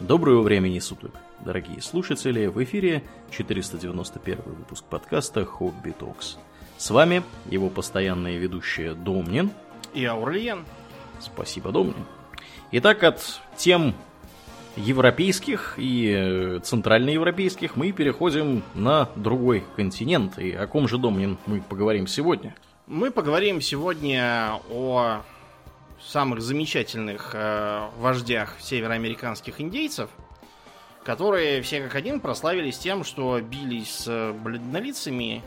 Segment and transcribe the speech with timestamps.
[0.00, 2.48] Доброго времени суток, дорогие слушатели!
[2.48, 6.36] В эфире 491 выпуск подкаста «Хобби Токс».
[6.76, 9.50] С вами его постоянные ведущие Домнин
[9.94, 10.66] и Аурлиен.
[11.18, 12.04] Спасибо, Домнин.
[12.72, 13.94] Итак, от тем
[14.76, 20.38] европейских и э, центральноевропейских мы переходим на другой континент.
[20.38, 22.54] И о ком же, Домнин, мы поговорим сегодня?
[22.86, 25.22] Мы поговорим сегодня о
[26.00, 30.10] самых замечательных э, вождях североамериканских индейцев,
[31.04, 35.42] которые все как один прославились тем, что бились с бледнолицами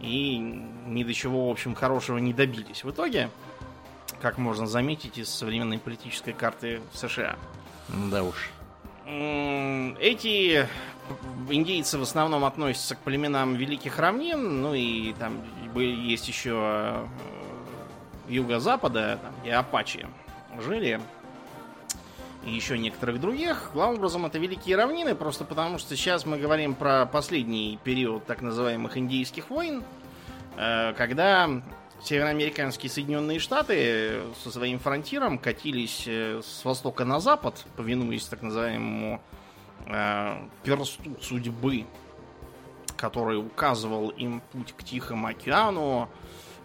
[0.00, 2.84] и ни до чего, в общем, хорошего не добились.
[2.84, 3.30] В итоге,
[4.20, 7.36] как можно заметить из современной политической карты США.
[8.10, 8.50] Да уж.
[9.06, 10.66] Эти
[11.48, 15.40] индейцы в основном относятся к племенам Великих Равнин, ну и там
[15.76, 17.06] есть еще э,
[18.28, 20.06] юго-запада, там, где Апачи
[20.60, 21.00] жили,
[22.44, 23.70] и еще некоторых других.
[23.74, 28.40] Главным образом, это Великие Равнины, просто потому что сейчас мы говорим про последний период так
[28.40, 29.82] называемых Индийских войн,
[30.56, 31.50] э, когда
[32.02, 39.20] североамериканские Соединенные Штаты со своим фронтиром катились э, с востока на запад, повинуясь так называемому
[39.86, 41.84] э, персту судьбы,
[42.96, 46.08] который указывал им путь к Тихому океану,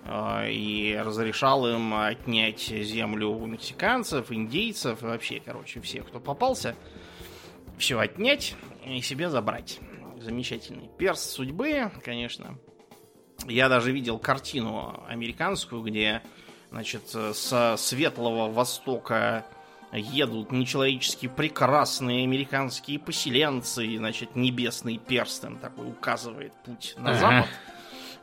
[0.05, 6.75] и разрешал им отнять землю у мексиканцев, индейцев и вообще, короче, всех, кто попался.
[7.77, 9.79] Все отнять и себе забрать.
[10.19, 12.57] Замечательный перст судьбы, конечно.
[13.47, 16.21] Я даже видел картину американскую, где,
[16.69, 19.45] значит, со светлого востока
[19.93, 27.49] едут нечеловечески прекрасные американские поселенцы, и, значит, небесный перстом такой указывает путь на запад.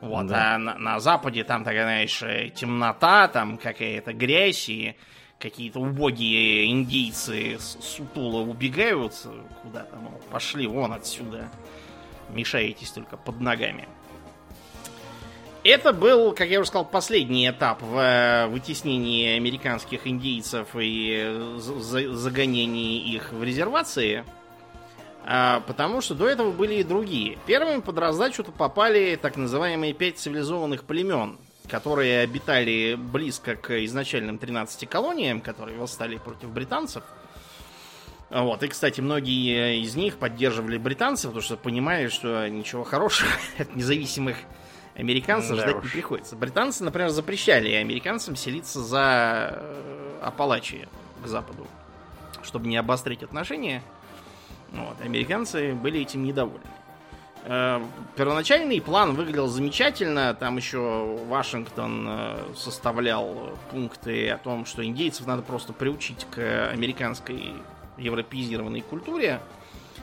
[0.01, 0.55] Вот, да.
[0.55, 4.95] а на, на Западе там такая, знаешь, э, темнота, там какая-то грязь и
[5.39, 9.13] какие-то убогие индейцы с сутула убегают
[9.61, 11.49] куда-то, мол, пошли вон отсюда,
[12.29, 13.87] мешаетесь только под ногами.
[15.65, 23.01] Это был, как я уже сказал, последний этап в э, вытеснении американских индейцев и загонении
[23.13, 24.23] их в резервации–
[25.25, 27.37] а, потому что до этого были и другие.
[27.45, 31.37] Первыми под раздачу-то попали так называемые пять цивилизованных племен,
[31.69, 37.03] которые обитали близко к изначальным 13 колониям, которые восстали против британцев.
[38.29, 38.61] Вот.
[38.63, 44.37] И, кстати, многие из них поддерживали британцев, потому что понимали, что ничего хорошего от независимых
[44.95, 45.83] американцев да ждать уж.
[45.83, 46.35] не приходится.
[46.35, 50.87] Британцы, например, запрещали американцам селиться за э, Апалачи
[51.23, 51.65] к западу,
[52.43, 53.81] чтобы не обострить отношения.
[54.71, 56.65] Вот, американцы были этим недовольны.
[57.45, 57.81] Э,
[58.15, 60.33] первоначальный план выглядел замечательно.
[60.33, 67.53] Там еще Вашингтон э, составлял пункты о том, что индейцев надо просто приучить к американской
[67.97, 69.41] европеизированной культуре,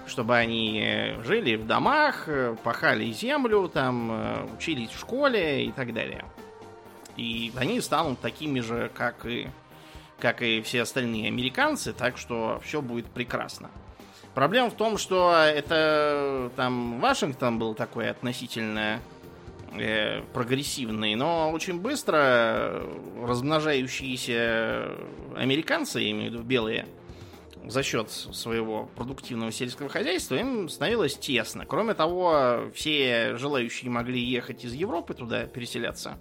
[0.06, 2.28] чтобы они жили в домах,
[2.62, 6.25] пахали землю, там, учились в школе и так далее.
[7.16, 9.49] И они станут такими же, как и,
[10.19, 13.71] как и все остальные американцы, так что все будет прекрасно.
[14.37, 19.01] Проблема в том, что это там Вашингтон был такой относительно
[19.73, 22.87] э, прогрессивный, но очень быстро
[23.19, 24.91] размножающиеся
[25.35, 26.87] американцы, я имею в виду белые,
[27.65, 31.65] за счет своего продуктивного сельского хозяйства им становилось тесно.
[31.65, 36.19] Кроме того, все желающие могли ехать из Европы туда переселяться.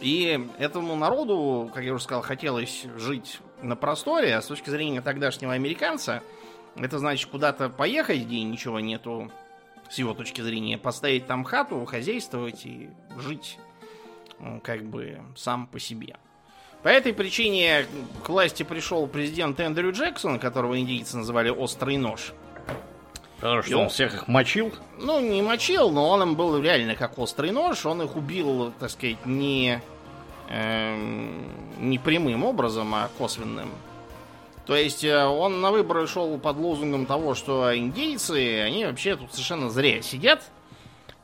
[0.00, 5.00] И этому народу, как я уже сказал, хотелось жить на просторе, а с точки зрения
[5.00, 6.22] тогдашнего американца,
[6.76, 9.30] это значит куда-то поехать, где ничего нету,
[9.90, 13.58] с его точки зрения, поставить там хату, хозяйствовать и жить
[14.38, 16.16] ну, как бы сам по себе.
[16.82, 17.86] По этой причине
[18.22, 22.32] к власти пришел президент Эндрю Джексон, которого индийцы называли «острый нож».
[23.40, 24.72] Потому что он, он всех их мочил?
[24.98, 27.86] Ну, не мочил, но он им был реально как острый нож.
[27.86, 29.80] Он их убил, так сказать, не
[30.50, 33.70] не прямым образом, а косвенным.
[34.68, 39.32] То есть э, он на выборы шел под лозунгом того, что индейцы, они вообще тут
[39.32, 40.42] совершенно зря сидят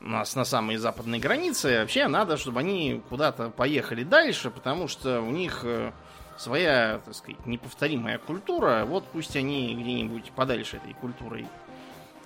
[0.01, 1.79] у нас на самой западной границе.
[1.79, 5.91] Вообще надо, чтобы они куда-то поехали дальше, потому что у них э,
[6.37, 8.83] своя, так сказать, неповторимая культура.
[8.87, 11.45] Вот пусть они где-нибудь подальше этой культурой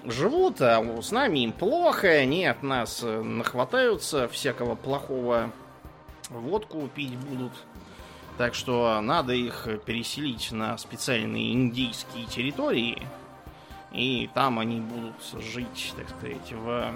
[0.06, 5.52] живут, а с нами им плохо, они от нас э, нахватаются всякого плохого
[6.30, 7.54] водку пить будут.
[8.38, 13.02] Так что надо их переселить на специальные индийские территории.
[13.92, 16.94] И там они будут жить, так сказать, в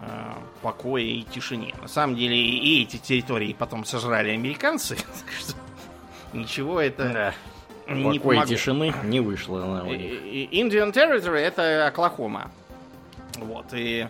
[0.00, 0.32] э,
[0.62, 1.74] покое и тишине.
[1.82, 4.96] На самом деле и эти территории потом сожрали американцы.
[5.24, 5.54] Так что
[6.32, 7.34] ничего это
[7.88, 12.50] не Покой тишины не вышло на Indian Territory это Оклахома.
[13.36, 14.08] Вот, и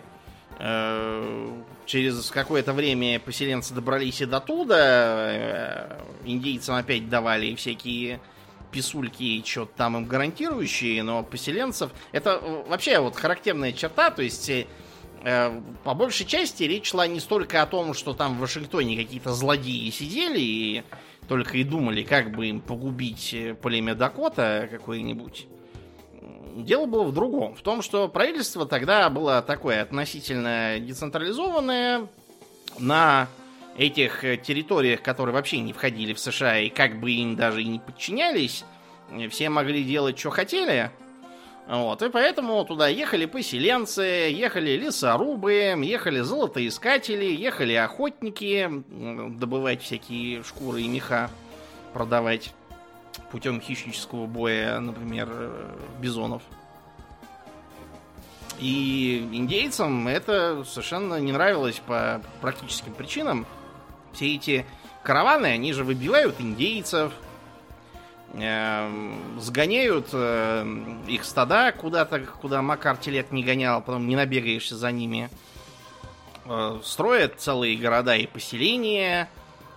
[0.59, 1.49] э,
[1.85, 4.77] через какое-то время поселенцы добрались и до туда.
[4.79, 8.19] Э, индейцам опять давали всякие
[8.71, 11.91] писульки и что-то там им гарантирующие, но поселенцев...
[12.11, 14.65] Это э, вообще вот характерная черта, то есть э,
[15.83, 19.89] по большей части речь шла не столько о том, что там в Вашингтоне какие-то злодеи
[19.89, 20.83] сидели и
[21.27, 25.47] только и думали, как бы им погубить племя Дакота какое-нибудь.
[26.55, 27.53] Дело было в другом.
[27.53, 32.07] В том, что правительство тогда было такое относительно децентрализованное
[32.79, 33.27] на
[33.77, 37.67] этих э, территориях, которые вообще не входили в США и как бы им даже и
[37.67, 38.63] не подчинялись,
[39.11, 40.91] э, все могли делать, что хотели.
[41.67, 48.69] Вот, и поэтому туда ехали поселенцы, ехали лесорубы, ехали золотоискатели, ехали охотники,
[49.37, 51.29] добывать всякие шкуры и меха,
[51.91, 52.53] продавать
[53.31, 56.43] путем хищнического боя, например, э, бизонов.
[58.59, 63.45] И индейцам это совершенно не нравилось по практическим причинам
[64.13, 64.65] все эти
[65.03, 67.11] караваны, они же выбивают индейцев,
[68.33, 70.65] э, сгоняют э,
[71.07, 75.29] их стада куда-то, куда Макар телет не гонял, потом не набегаешься за ними.
[76.45, 79.29] Э, строят целые города и поселения,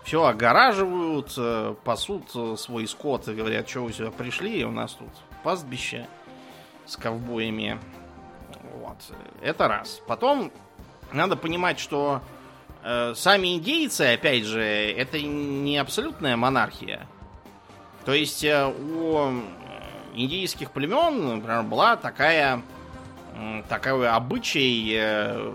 [0.05, 5.11] все огораживают, э, пасут свой скот и говорят, что вы сюда пришли, у нас тут
[5.43, 6.07] пастбище
[6.87, 7.79] с ковбоями.
[8.75, 8.97] Вот.
[9.43, 10.01] Это раз.
[10.07, 10.51] Потом
[11.13, 12.23] надо понимать, что
[12.83, 17.07] Э, сами индейцы, опять же, это не абсолютная монархия.
[18.05, 19.43] То есть э, у
[20.15, 22.63] индийских племен, например, была такая
[23.69, 25.53] такой обычай, э,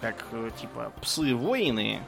[0.00, 0.24] как
[0.60, 2.00] типа псы-воины.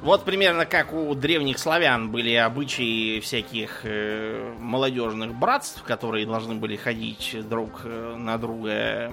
[0.00, 3.84] Вот примерно как у древних славян были обычаи всяких
[4.60, 9.12] молодежных братств, которые должны были ходить друг на друга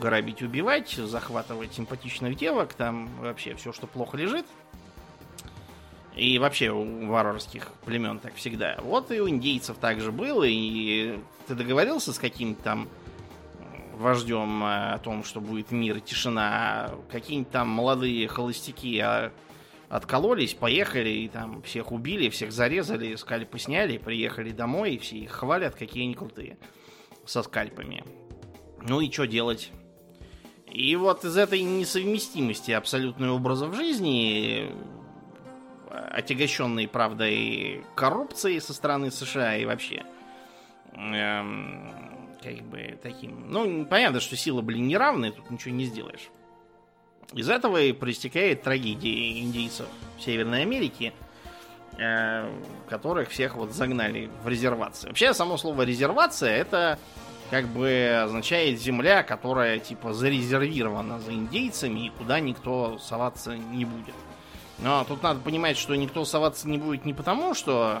[0.00, 4.46] грабить, убивать, захватывать симпатичных девок, там вообще все, что плохо лежит.
[6.16, 8.78] И вообще у варварских племен так всегда.
[8.82, 11.18] Вот и у индейцев также было, и
[11.48, 12.88] ты договорился с каким-то там
[13.96, 19.32] вождем э, о том, что будет мир и тишина, какие-нибудь там молодые холостяки а,
[19.88, 25.32] откололись, поехали, и там всех убили, всех зарезали, скальпы сняли, приехали домой, и все их
[25.32, 26.58] хвалят, какие они крутые,
[27.24, 28.04] со скальпами.
[28.82, 29.70] Ну и что делать?
[30.70, 34.70] И вот из этой несовместимости абсолютной образов жизни,
[35.88, 40.04] отягощенной, правда, и коррупцией со стороны США и вообще,
[40.94, 43.50] эм, как бы таким...
[43.50, 46.30] Ну, понятно, что силы были неравны, тут ничего не сделаешь.
[47.32, 49.86] Из этого и проистекает трагедия индейцев
[50.20, 51.12] Северной Америки,
[51.98, 52.50] э,
[52.88, 55.10] которых всех вот загнали в резервацию.
[55.10, 56.98] Вообще, само слово резервация это
[57.50, 64.14] как бы означает земля, которая типа зарезервирована за индейцами и куда никто соваться не будет.
[64.78, 68.00] Но тут надо понимать, что никто соваться не будет не потому, что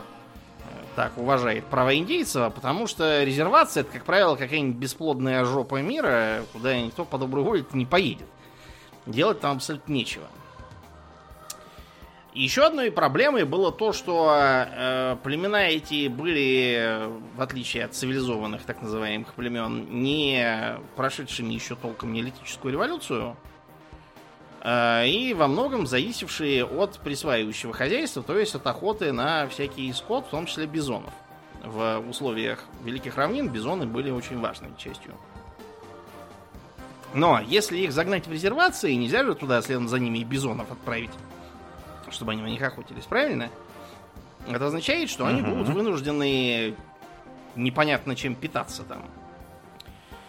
[0.58, 0.62] э,
[0.96, 6.42] так уважает права индейцев, а потому что резервация это, как правило, какая-нибудь бесплодная жопа мира,
[6.52, 8.26] куда никто по доброй воле не поедет.
[9.06, 10.26] Делать там абсолютно нечего.
[12.34, 18.82] Еще одной проблемой было то, что э, племена эти были, в отличие от цивилизованных так
[18.82, 23.36] называемых племен, не прошедшими еще толком неолитическую революцию,
[24.62, 30.26] э, и во многом зависевшие от присваивающего хозяйства, то есть от охоты на всякий скот,
[30.26, 31.12] в том числе бизонов.
[31.62, 35.14] В условиях Великих Равнин бизоны были очень важной частью.
[37.14, 41.10] Но если их загнать в резервации, нельзя же туда следом за ними и бизонов отправить
[42.14, 43.50] чтобы они на них охотились, правильно?
[44.48, 46.74] Это означает, что они будут вынуждены
[47.56, 49.04] непонятно чем питаться там.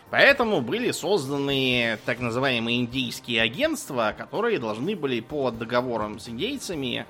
[0.09, 7.05] Поэтому были созданы так называемые индийские агентства, которые должны были по договорам с индейцами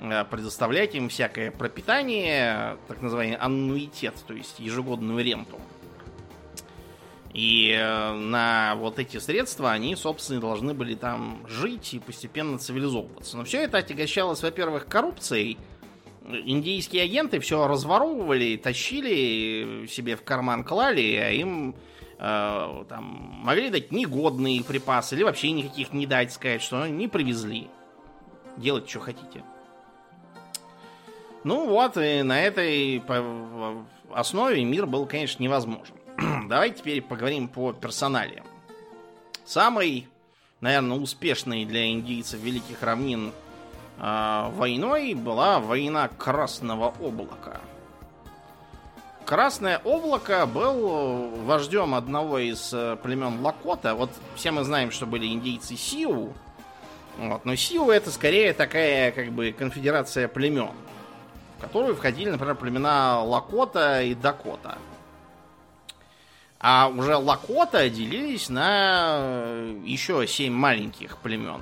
[0.00, 5.60] э, предоставлять им всякое пропитание, так называемый аннуитет, то есть ежегодную ренту.
[7.34, 13.36] И э, на вот эти средства они, собственно, должны были там жить и постепенно цивилизовываться.
[13.36, 15.58] Но все это отягощалось, во-первых, коррупцией.
[16.26, 21.74] Индийские агенты все разворовывали, тащили себе в карман клали, а им
[22.18, 23.04] э, там
[23.44, 27.68] могли дать негодные припасы или вообще никаких не дать, сказать, что не привезли.
[28.56, 29.44] Делать, что хотите.
[31.44, 33.02] Ну вот, и на этой
[34.12, 35.94] основе мир был, конечно, невозможен.
[36.48, 38.44] Давайте теперь поговорим по персоналиям.
[39.44, 40.08] Самый,
[40.60, 43.32] наверное, успешный для индийцев Великих Равнин
[43.98, 47.60] э, войной была война Красного облака.
[49.24, 53.94] Красное облако был вождем одного из э, племен Лакота.
[53.94, 56.32] Вот все мы знаем, что были индейцы Сиу.
[57.18, 60.70] Вот, но Сиу это скорее такая как бы конфедерация племен,
[61.58, 64.78] в которую входили, например, племена Лакота и Дакота.
[66.60, 71.60] А уже Лакота делились на э, еще семь маленьких племен.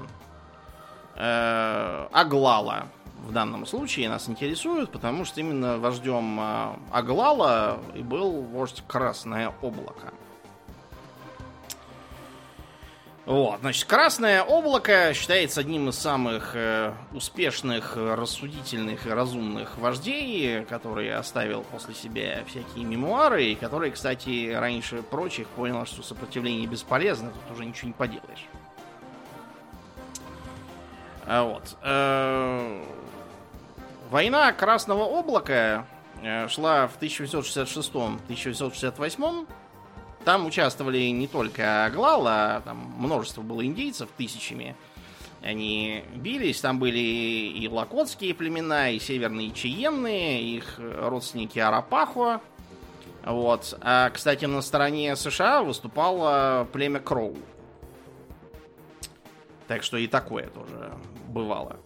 [1.17, 2.87] Э, Аглала
[3.19, 9.53] в данном случае нас интересует, потому что именно вождем э, Аглала и был вождь Красное
[9.61, 10.15] Облако.
[13.27, 21.13] Вот, значит, Красное облако считается одним из самых э, успешных, рассудительных и разумных вождей, который
[21.13, 27.57] оставил после себя всякие мемуары, и который, кстати, раньше прочих понял, что сопротивление бесполезно, тут
[27.57, 28.47] уже ничего не поделаешь.
[31.27, 31.77] А вот.
[31.83, 32.81] Э,
[34.09, 35.85] война Красного облака
[36.23, 39.49] э, шла в 1866-1868
[40.27, 44.75] там участвовали не только Аглал, а там множество было индейцев тысячами.
[45.41, 52.41] Они бились, там были и лакотские племена, и северные чиемные, их родственники Арапахо.
[53.25, 53.79] Вот.
[53.81, 57.37] А, кстати, на стороне США выступало племя Кроу.
[59.69, 60.93] Так что и такое тоже
[61.29, 61.77] бывало.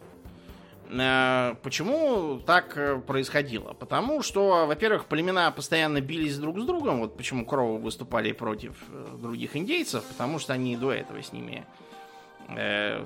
[0.93, 3.75] Э, почему так э, происходило?
[3.75, 7.01] Потому что, во-первых, племена постоянно бились друг с другом.
[7.01, 11.65] Вот почему Кроу выступали против э, других индейцев, потому что они до этого с ними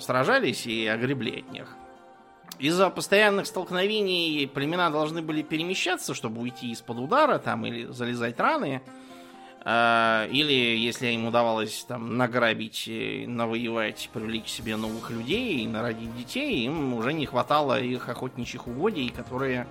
[0.01, 1.69] сражались и огребли от них.
[2.59, 8.81] Из-за постоянных столкновений племена должны были перемещаться, чтобы уйти из-под удара там или залезать раны.
[9.67, 12.85] Или, если им удавалось там награбить,
[13.27, 19.09] навоевать, привлечь себе новых людей и народить детей, им уже не хватало их охотничьих угодий,
[19.09, 19.67] которые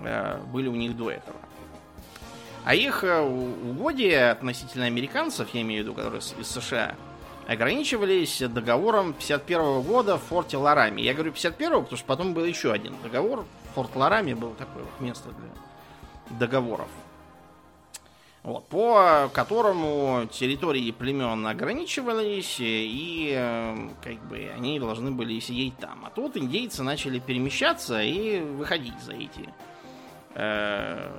[0.00, 1.36] а, были у них до этого.
[2.64, 6.96] А их э, угодья относительно американцев, я имею в виду, которые из США,
[7.46, 11.00] ограничивались договором 51 года в форте Ларами.
[11.00, 13.46] Я говорю 51 потому что потом был еще один договор.
[13.74, 16.88] Форт Ларами был такое вот место для договоров
[18.42, 26.04] вот, по которому территории племен ограничивались, и э, как бы они должны были сидеть там.
[26.06, 29.52] А тут индейцы начали перемещаться и выходить за эти
[30.34, 31.10] э,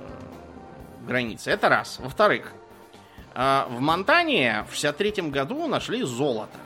[1.06, 1.50] границы.
[1.50, 1.98] Это раз.
[2.00, 2.52] Во-вторых,
[3.34, 6.58] э, в Монтане в 63 году нашли золото.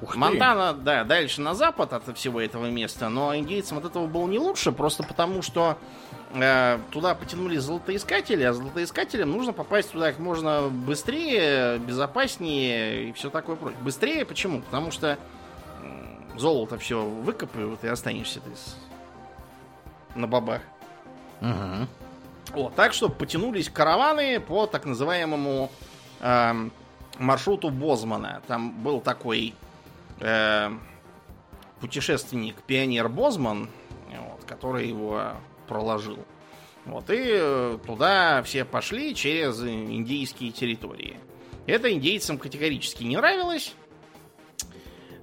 [0.00, 4.26] Ух Монтана, да, дальше на запад от всего этого места, но индейцам от этого было
[4.26, 5.76] не лучше, просто потому что
[6.11, 13.28] э, туда потянулись золотоискатели, а золотоискателям нужно попасть туда как можно быстрее, безопаснее и все
[13.28, 13.78] такое прочее.
[13.82, 14.62] Быстрее почему?
[14.62, 15.18] Потому что
[15.82, 18.76] э, золото все выкопают и останешься ты с...
[20.14, 20.62] на бабах.
[21.42, 21.86] Угу.
[22.54, 25.70] Вот, так что потянулись караваны по так называемому
[26.20, 26.68] э,
[27.18, 28.40] маршруту Бозмана.
[28.46, 29.54] Там был такой
[30.20, 30.70] э,
[31.80, 33.68] путешественник, пионер Бозман,
[34.10, 35.32] вот, который его
[35.68, 36.18] проложил.
[36.84, 41.16] Вот, и э, туда все пошли через индийские территории.
[41.66, 43.74] Это индейцам категорически не нравилось.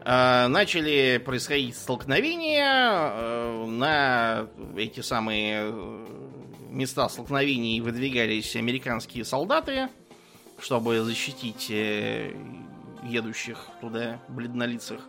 [0.06, 3.12] Э, начали происходить столкновения.
[3.12, 5.74] Э, на эти самые
[6.70, 9.90] места столкновений выдвигались американские солдаты,
[10.60, 11.70] чтобы защитить
[13.04, 15.02] едущих туда бледнолицых.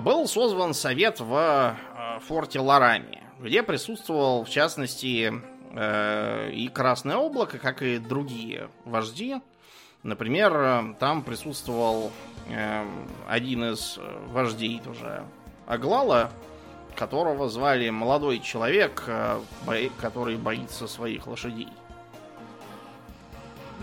[0.00, 1.78] Был созван совет в
[2.26, 5.32] форте Ларами где присутствовал, в частности,
[5.74, 9.36] э, и Красное Облако, как и другие вожди.
[10.02, 12.12] Например, там присутствовал
[12.48, 12.84] э,
[13.28, 15.24] один из вождей тоже
[15.66, 16.30] Аглала,
[16.96, 19.40] которого звали молодой человек, э,
[20.00, 21.68] который боится своих лошадей.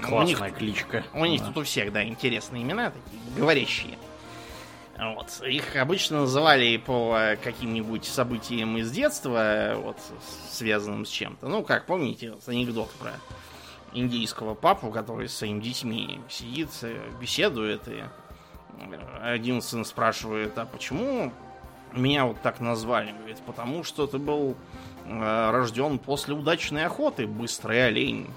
[0.02, 1.04] Классная у них, кличка.
[1.14, 1.48] У них да.
[1.48, 3.98] тут у всех, да, интересные имена, такие говорящие.
[5.00, 5.42] Вот.
[5.48, 9.98] Их обычно называли по э, каким-нибудь событиям из детства, вот,
[10.50, 11.48] связанным с чем-то.
[11.48, 13.14] Ну, как, помните, анекдот про
[13.94, 18.04] индийского папу, который с своими детьми сидит, э, беседует, и
[18.78, 21.32] э, один сын спрашивает, а почему
[21.94, 23.14] меня вот так назвали?
[23.14, 24.58] Говорит, потому что ты был
[25.08, 28.28] рожден после удачной охоты, быстрый олень.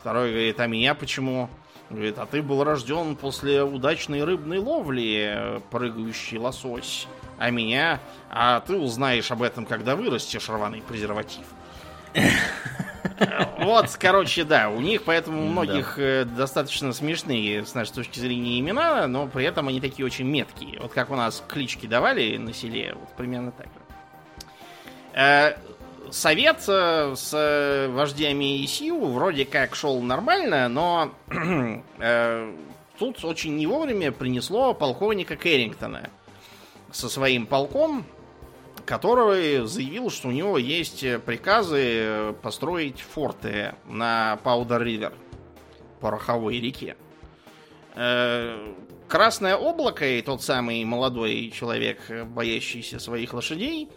[0.00, 1.50] Второй говорит, а меня почему
[1.88, 7.06] Говорит, а ты был рожден после удачной рыбной ловли, прыгающий лосось.
[7.38, 8.00] А меня...
[8.30, 11.44] А ты узнаешь об этом, когда вырастешь, рваный презерватив.
[13.58, 18.60] Вот, короче, да, у них поэтому у многих э, достаточно смешные с нашей точки зрения
[18.60, 20.80] имена, но при этом они такие очень меткие.
[20.80, 25.56] Вот как у нас клички давали на селе, вот примерно так же.
[26.16, 31.12] Э, совет э, с вождями ИСИУ вроде как шел нормально, но
[31.98, 32.54] э,
[32.98, 36.10] тут очень не вовремя принесло полковника Керрингтона
[36.90, 38.04] со своим полком,
[38.86, 45.12] который заявил, что у него есть приказы построить форты на Паудер-Ривер,
[46.00, 46.96] пороховой реке.
[47.94, 48.72] Э,
[49.08, 53.88] Красное облако и тот самый молодой человек, боящийся своих лошадей,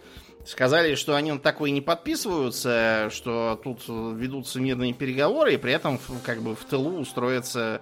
[0.45, 5.99] сказали, что они на такое не подписываются, что тут ведутся мирные переговоры, и при этом
[6.23, 7.81] как бы в тылу устроятся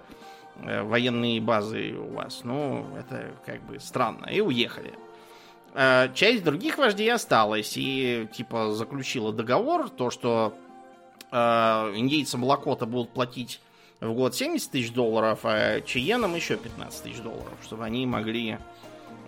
[0.62, 2.40] э, военные базы у вас.
[2.44, 4.26] Ну, это как бы странно.
[4.26, 4.94] И уехали.
[5.74, 10.54] Э, часть других вождей осталась и типа заключила договор, то, что
[11.30, 13.60] э, индейцам Лакота будут платить
[14.00, 18.58] в год 70 тысяч долларов, а чиенам еще 15 тысяч долларов, чтобы они могли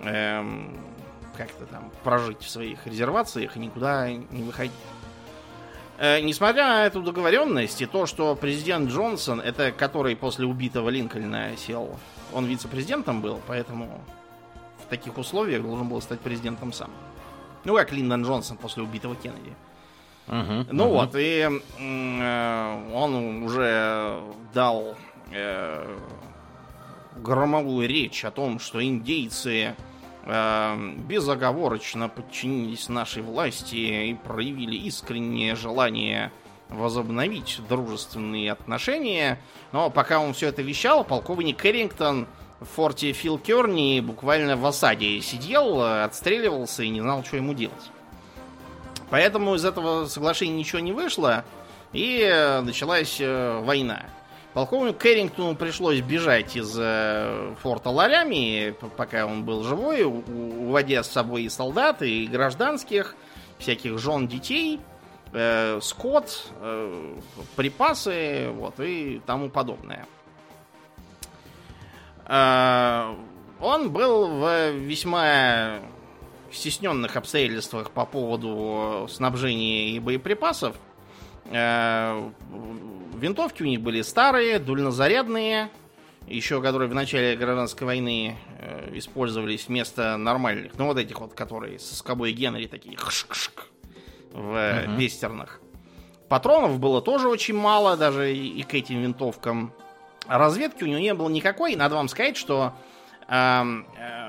[0.02, 0.78] эм,
[1.40, 4.72] как-то там прожить в своих резервациях и никуда не выходить.
[5.96, 11.56] Э, несмотря на эту договоренность и то, что президент Джонсон, это который после убитого Линкольна
[11.56, 11.98] сел,
[12.34, 14.02] он вице-президентом был, поэтому
[14.84, 16.90] в таких условиях должен был стать президентом сам.
[17.64, 19.54] Ну, как Линдон Джонсон после убитого Кеннеди.
[20.26, 20.90] Uh-huh, ну uh-huh.
[20.90, 21.48] вот, и
[21.80, 24.94] э, он уже дал
[25.32, 25.96] э,
[27.16, 29.74] громовую речь о том, что индейцы
[30.24, 36.30] безоговорочно подчинились нашей власти и проявили искреннее желание
[36.68, 39.40] возобновить дружественные отношения.
[39.72, 42.26] Но пока он все это вещал, полковник Кэррингтон
[42.60, 47.90] в форте Фил Керни буквально в осаде сидел, отстреливался и не знал, что ему делать.
[49.08, 51.44] Поэтому из этого соглашения ничего не вышло,
[51.92, 54.04] и началась э, война.
[54.54, 61.44] Полковнику Кэррингтону пришлось бежать из э, форта ларями, пока он был живой, уводя с собой
[61.44, 63.14] и солдат, и гражданских,
[63.58, 64.80] всяких жен, детей,
[65.32, 67.14] э, скот, э,
[67.54, 70.06] припасы, вот, и тому подобное.
[72.28, 75.80] Он был в весьма
[76.52, 80.76] стесненных обстоятельствах по поводу снабжения и боеприпасов.
[81.46, 82.30] Э,
[83.20, 85.70] Винтовки у них были старые, дульнозарядные,
[86.26, 90.78] еще которые в начале гражданской войны э, использовались вместо нормальных.
[90.78, 93.66] Ну, вот этих вот, которые с скобой Генри такие хшк-хшк
[94.32, 94.96] в uh-huh.
[94.96, 95.60] вестернах.
[96.28, 99.72] Патронов было тоже очень мало, даже и, к этим винтовкам.
[100.28, 101.74] разведки у него не было никакой.
[101.74, 102.72] Надо вам сказать, что
[103.28, 104.19] э, э,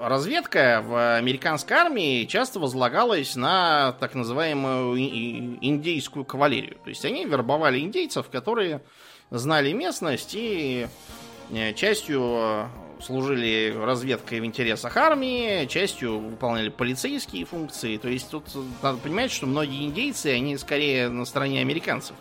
[0.00, 6.76] разведка в американской армии часто возлагалась на так называемую индейскую кавалерию.
[6.82, 8.82] То есть они вербовали индейцев, которые
[9.30, 10.88] знали местность и
[11.50, 12.68] э, частью
[13.02, 17.96] служили разведкой в интересах армии, частью выполняли полицейские функции.
[17.96, 18.44] То есть тут
[18.82, 22.16] надо понимать, что многие индейцы, они скорее на стороне американцев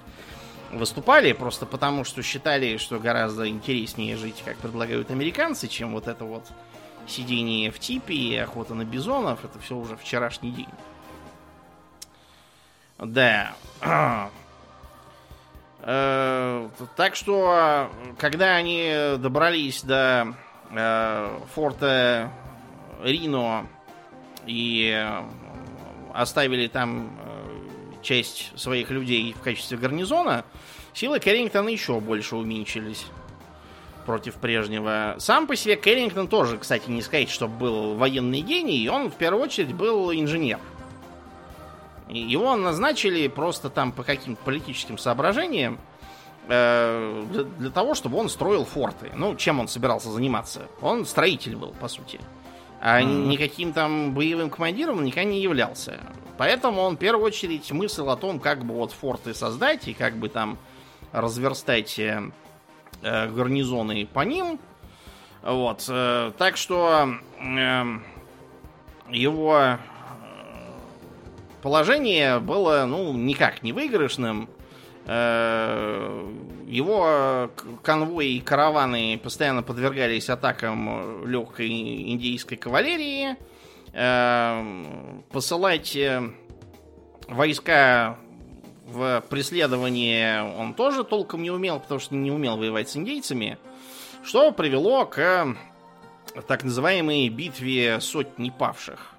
[0.72, 6.26] выступали, просто потому что считали, что гораздо интереснее жить, как предлагают американцы, чем вот это
[6.26, 6.44] вот
[7.10, 10.70] сидение в типе и охота на бизонов, это все уже вчерашний день.
[12.98, 13.54] Да.
[15.82, 16.68] Э,
[16.98, 20.36] так что, когда они добрались до
[20.72, 22.34] э, форта
[23.02, 23.66] Рино
[24.46, 25.10] и
[26.14, 30.44] оставили там э, часть своих людей в качестве гарнизона,
[30.94, 33.06] силы Кэррингтона еще больше уменьшились
[34.10, 35.18] против прежнего.
[35.20, 39.44] Сам по себе Кэррингтон тоже, кстати, не сказать, что был военный гений, он в первую
[39.44, 40.58] очередь был инженер.
[42.08, 45.78] Его назначили просто там по каким-то политическим соображениям
[46.48, 49.12] э, для, для того, чтобы он строил форты.
[49.14, 50.62] Ну, чем он собирался заниматься?
[50.82, 52.20] Он строитель был, по сути.
[52.82, 53.28] А mm.
[53.28, 56.00] никаким там боевым командиром никогда не являлся.
[56.40, 60.18] Поэтому он в первую очередь мыслил о том, как бы вот форты создать и как
[60.18, 60.58] бы там
[61.12, 62.02] разверстать
[63.02, 64.60] э, э, гарнизоны по ним.
[65.42, 65.86] Вот.
[65.90, 67.84] Э, так что э,
[69.10, 69.78] его э,
[71.62, 74.50] положение было, ну, никак не выигрышным.
[75.06, 76.28] Э,
[76.68, 77.50] его
[77.82, 81.68] конвои и караваны постоянно подвергались атакам легкой
[82.12, 83.36] индийской кавалерии.
[85.32, 85.98] Посылать
[87.28, 88.20] войска
[88.92, 93.58] в преследовании он тоже толком не умел, потому что не умел воевать с индейцами,
[94.24, 95.56] что привело к
[96.48, 99.14] так называемой битве сотни павших.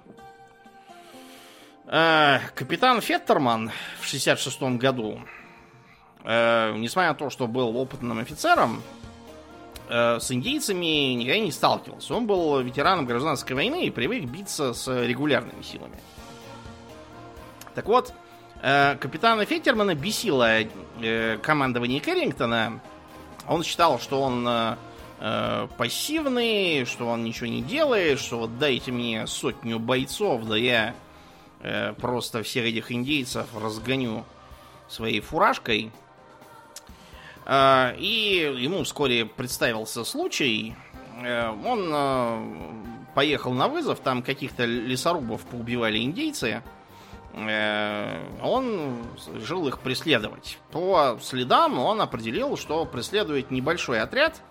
[1.87, 5.19] А, капитан Феттерман в 66 году
[6.23, 8.81] э, несмотря на то, что был опытным офицером,
[9.89, 12.13] э, с индейцами никогда не сталкивался.
[12.15, 15.97] Он был ветераном гражданской войны и привык биться с регулярными силами.
[17.75, 18.13] Так вот, э,
[18.61, 20.61] капитана Феттермана бесило
[21.01, 22.79] э, командование Кэррингтона.
[23.47, 24.75] Он считал, что он э,
[25.19, 30.93] э, пассивный, что он ничего не делает, что вот дайте мне сотню бойцов, да я
[31.61, 34.25] э, просто всех этих индейцев разгоню
[34.87, 35.91] своей фуражкой.
[37.45, 40.75] Э, и ему вскоре представился случай.
[41.23, 46.61] Э, он э, поехал на вызов, там каких-то лесорубов поубивали индейцы.
[47.33, 50.57] Э, он решил их преследовать.
[50.71, 54.41] По следам он определил, что преследует небольшой отряд,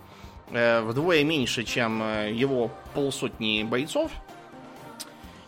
[0.50, 4.10] э, вдвое меньше, чем э, его полсотни бойцов.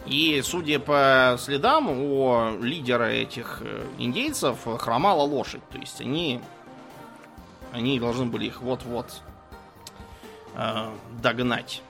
[0.04, 3.62] И, судя по следам, у лидера этих
[3.98, 5.66] индейцев хромала лошадь.
[5.70, 6.40] То есть они,
[7.70, 9.22] они должны были их вот-вот
[11.22, 11.82] догнать.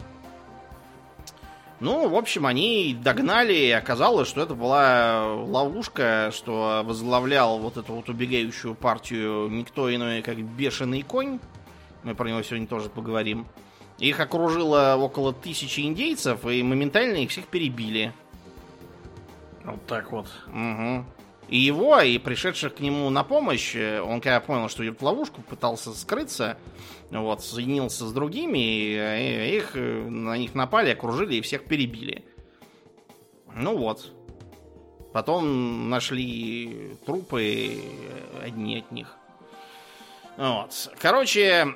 [1.82, 7.94] Ну, в общем, они догнали, и оказалось, что это была ловушка, что возглавлял вот эту
[7.94, 11.40] вот убегающую партию никто иной, как бешеный конь.
[12.04, 13.48] Мы про него сегодня тоже поговорим.
[13.98, 18.12] Их окружило около тысячи индейцев, и моментально их всех перебили.
[19.64, 20.28] Вот так вот.
[20.46, 21.04] Угу.
[21.52, 25.42] И его, и пришедших к нему на помощь, он когда понял, что идет в ловушку,
[25.42, 26.56] пытался скрыться,
[27.10, 32.24] вот, соединился с другими, и их, на них напали, окружили и всех перебили.
[33.54, 34.14] Ну вот.
[35.12, 37.82] Потом нашли трупы
[38.42, 39.14] одни от них.
[40.38, 40.90] Вот.
[41.00, 41.66] Короче,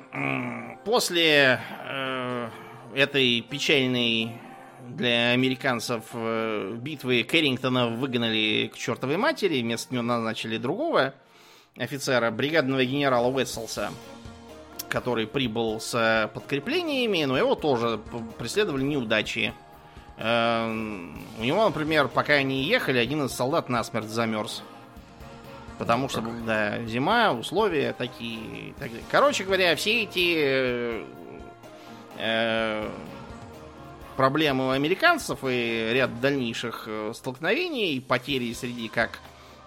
[0.85, 2.49] после э,
[2.95, 4.41] этой печальной
[4.89, 11.13] для американцев э, битвы Кэррингтона выгнали к чертовой матери, вместо него назначили другого
[11.77, 13.91] офицера, бригадного генерала Уэтселса
[14.89, 17.99] который прибыл с подкреплениями, но его тоже
[18.37, 19.53] преследовали неудачи.
[20.17, 24.63] Эм, у него, например, пока они ехали, один из солдат насмерть замерз.
[25.77, 28.73] Потому что, да, зима, условия такие.
[28.79, 31.05] Так Короче говоря, все эти э,
[32.17, 32.89] э,
[34.17, 39.19] проблемы у американцев и ряд дальнейших э, столкновений, потери среди как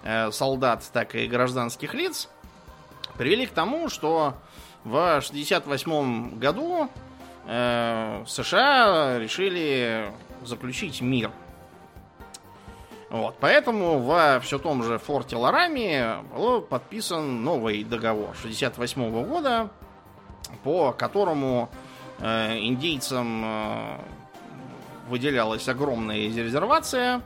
[0.03, 2.29] э, солдат, так и гражданских лиц
[3.17, 4.35] привели к тому, что
[4.85, 6.91] в 1968 году
[7.47, 11.31] э, США решили заключить мир.
[13.11, 19.69] Вот, поэтому во все том же форте Ларами был подписан новый договор 68 года,
[20.63, 21.69] по которому
[22.21, 23.99] э, индейцам э,
[25.11, 27.21] выделялась огромная резервация,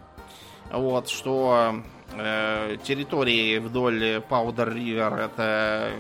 [0.72, 1.82] вот, что
[2.14, 5.92] э, территории вдоль Паудер-Ривер это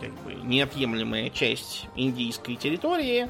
[0.00, 3.28] как бы неотъемлемая часть индийской территории.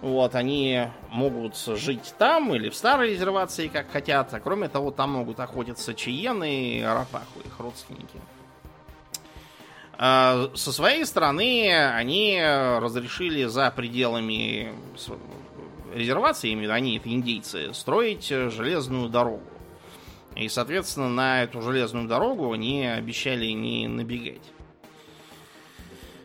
[0.00, 4.32] Вот, они могут жить там или в старой резервации, как хотят.
[4.32, 8.18] А кроме того, там могут охотиться чиены и арапаху, их родственники.
[9.98, 14.72] А со своей стороны, они разрешили за пределами
[15.94, 19.44] резервации, именно они, это индейцы, строить железную дорогу.
[20.36, 24.42] И, соответственно, на эту железную дорогу они обещали не набегать.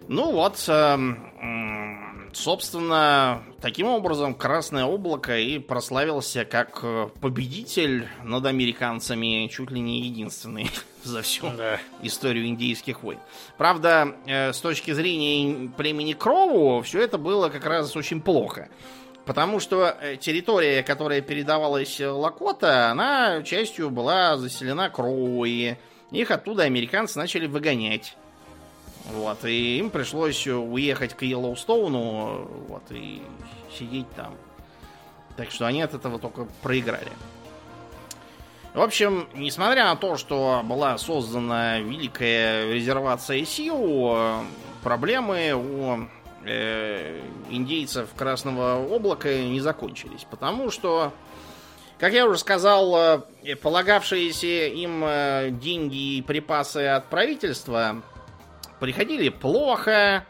[0.07, 9.47] Ну вот, эм, собственно, таким образом Красное Облако и прославился как э, победитель над американцами,
[9.47, 10.69] чуть ли не единственный
[11.03, 11.79] за всю да.
[12.03, 13.19] историю индийских войн.
[13.57, 18.69] Правда, э, с точки зрения племени Кроу, все это было как раз очень плохо.
[19.25, 25.75] Потому что э, территория, которая передавалась Лакота, она частью была заселена Кроу, и
[26.11, 28.15] их оттуда американцы начали выгонять.
[29.05, 33.21] Вот, и им пришлось уехать к Йеллоустоуну, вот, и
[33.77, 34.33] сидеть там.
[35.37, 37.11] Так что они от этого только проиграли.
[38.73, 44.43] В общем, несмотря на то, что была создана великая резервация сил,
[44.83, 46.07] проблемы у
[46.45, 50.25] э, индейцев Красного облака не закончились.
[50.29, 51.11] Потому что,
[51.97, 52.95] как я уже сказал,
[53.43, 58.01] э, полагавшиеся им э, деньги и припасы от правительства
[58.79, 60.25] приходили плохо,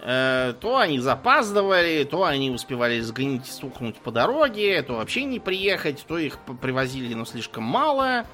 [0.00, 6.04] э, то они запаздывали, то они успевали сгнить, стукнуть по дороге, то вообще не приехать,
[6.06, 8.24] то их привозили, но слишком мало.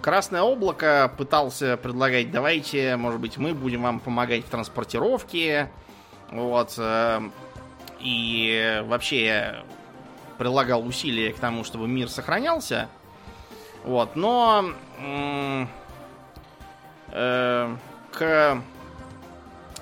[0.00, 5.68] Красное облако пытался предлагать, давайте, может быть, мы будем вам помогать в транспортировке.
[6.30, 6.74] Вот.
[6.78, 7.20] Э,
[8.00, 9.62] и вообще
[10.38, 12.88] прилагал усилия к тому, чтобы мир сохранялся.
[13.84, 14.16] Вот.
[14.16, 15.66] Но э,
[18.12, 18.62] к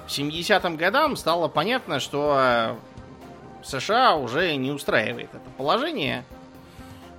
[0.09, 2.77] 70-м годам стало понятно, что
[3.63, 6.25] США уже не устраивает это положение.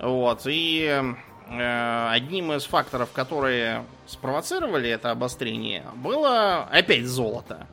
[0.00, 1.02] Вот, и
[1.48, 7.66] э, одним из факторов, которые спровоцировали это обострение, было опять золото.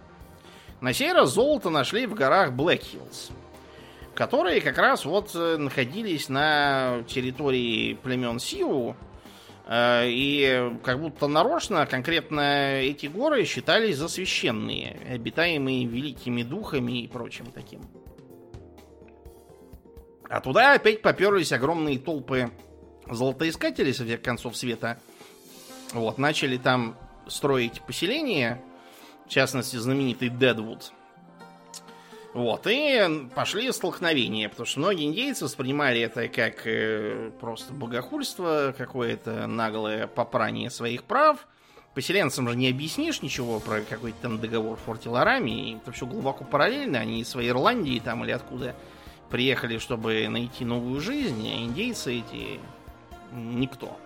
[0.79, 3.31] На сей раз золото нашли в горах Блэк Хиллз,
[4.13, 8.95] которые как раз вот э, находились на территории племен Сиу,
[9.65, 17.07] э, и как будто нарочно конкретно эти горы считались за священные, обитаемые великими духами и
[17.07, 17.81] прочим таким.
[20.29, 22.51] А туда опять поперлись огромные толпы
[23.09, 24.99] золотоискателей со всех концов света.
[25.93, 26.95] Вот, начали там
[27.27, 28.61] строить поселение,
[29.27, 30.91] в частности, знаменитый Дедвуд.
[32.33, 39.47] Вот, и пошли столкновения, потому что многие индейцы воспринимали это как э, просто богохульство, какое-то
[39.47, 41.47] наглое попрание своих прав.
[41.95, 47.21] Поселенцам же не объяснишь ничего про какой-то там договор Фортиларами, это все глубоко параллельно, они
[47.21, 48.75] из своей Ирландии там или откуда
[49.31, 52.59] приехали, чтобы найти новую жизнь, а индейцы эти
[53.33, 53.97] никто.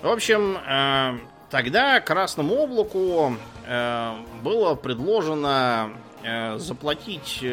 [0.00, 1.18] В общем, э,
[1.52, 3.36] тогда Красному облаку
[3.66, 5.92] э, было предложено
[6.24, 7.44] э, заплатить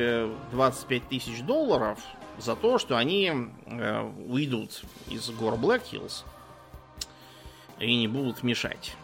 [0.51, 1.99] 25 тысяч долларов
[2.37, 3.33] за то, что они
[4.29, 6.23] уйдут из гор Блэк Хиллз
[7.79, 8.95] и не будут мешать.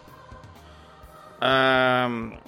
[1.42, 2.40] Эм,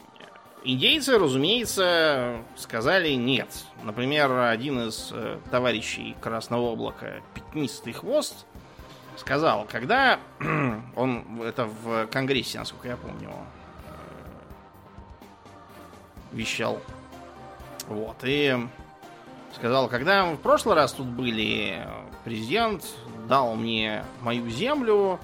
[0.63, 3.47] Индейцы, разумеется, сказали нет.
[3.83, 8.46] Например, один из э, товарищей Красного Облака, Пятнистый Хвост,
[9.17, 10.19] сказал, когда
[10.95, 13.95] он, это в Конгрессе, насколько я помню, э,
[16.31, 16.81] вещал.
[17.87, 18.55] Вот, и
[19.55, 21.87] сказал, когда в прошлый раз тут были,
[22.23, 22.83] президент
[23.27, 25.19] дал мне мою землю,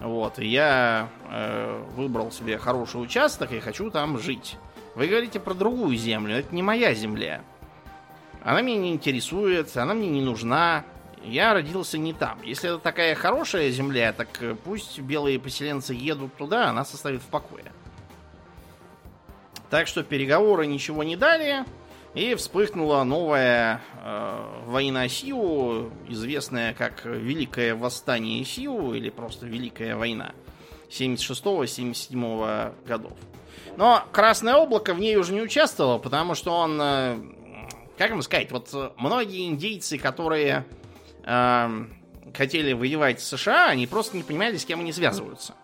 [0.00, 4.56] вот, и я э, выбрал себе хороший участок и хочу там жить.
[4.94, 6.36] Вы говорите про другую землю.
[6.36, 7.42] Это не моя земля.
[8.42, 10.84] Она меня не интересует, она мне не нужна.
[11.28, 12.40] Я родился не там.
[12.42, 17.26] Если это такая хорошая земля, так э, пусть белые поселенцы едут туда, она составит в
[17.26, 17.66] покое.
[19.68, 21.64] Так что переговоры ничего не дали,
[22.14, 30.32] и вспыхнула новая э, война Сиу, известная как Великое Восстание Сиу, или просто Великая война
[30.88, 33.12] 76-77 годов.
[33.76, 37.18] Но Красное Облако в ней уже не участвовало, потому что он, э,
[37.98, 40.64] как вам сказать, вот многие индейцы, которые
[41.28, 41.84] э,
[42.34, 45.54] хотели воевать с США, они просто не понимали, с кем они связываются.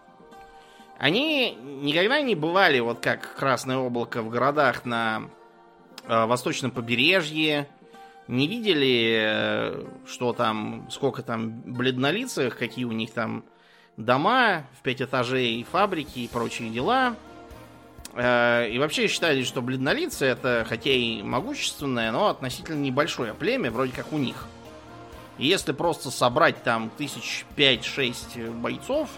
[0.99, 5.31] Они никогда не бывали, вот как Красное Облако, в городах на
[6.07, 7.69] э, восточном побережье,
[8.29, 13.45] не видели, э, что там, сколько там бледнолицых, какие у них там
[13.97, 17.17] дома в пять этажей, фабрики и прочие дела–
[18.17, 23.93] Э, и вообще считали, что бледнолицы это, хотя и могущественное, но относительно небольшое племя, вроде
[23.93, 24.47] как у них.
[25.39, 29.09] Если просто собрать там тысяч пять-шесть бойцов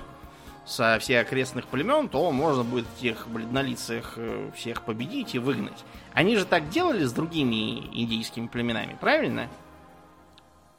[0.65, 5.85] со всех окрестных племен, то можно будет этих бледнолицых э, всех победить и выгнать.
[6.13, 9.49] Они же так делали с другими индийскими племенами, правильно?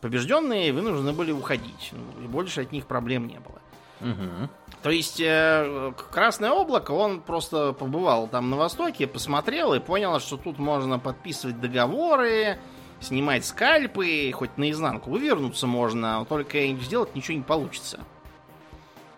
[0.02, 1.94] Побежденные вынуждены были уходить.
[1.94, 3.60] Ну, и больше от них проблем не было.
[4.02, 4.50] Угу.
[4.84, 10.38] То есть э, Красное облако, он просто побывал там на Востоке, посмотрел и понял, что
[10.38, 12.60] тут можно подписывать договоры,
[13.00, 18.00] снимать скальпы, хоть наизнанку вывернуться можно, только сделать ничего не получится.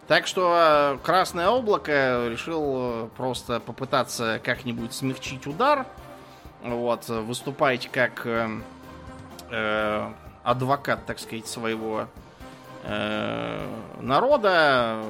[0.07, 5.85] Так что э, Красное облако решил э, просто попытаться как-нибудь смягчить удар,
[6.63, 8.49] вот, выступать как э,
[9.51, 10.11] э,
[10.43, 12.07] адвокат, так сказать, своего
[12.83, 13.67] Э,
[13.99, 15.03] народа,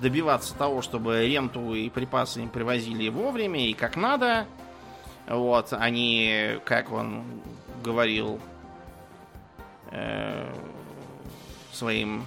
[0.00, 4.46] добиваться того, чтобы ренту и припасы им привозили вовремя и как надо.
[5.26, 7.24] Вот, они, как он
[7.82, 8.40] говорил
[9.90, 10.52] э,
[11.72, 12.24] своим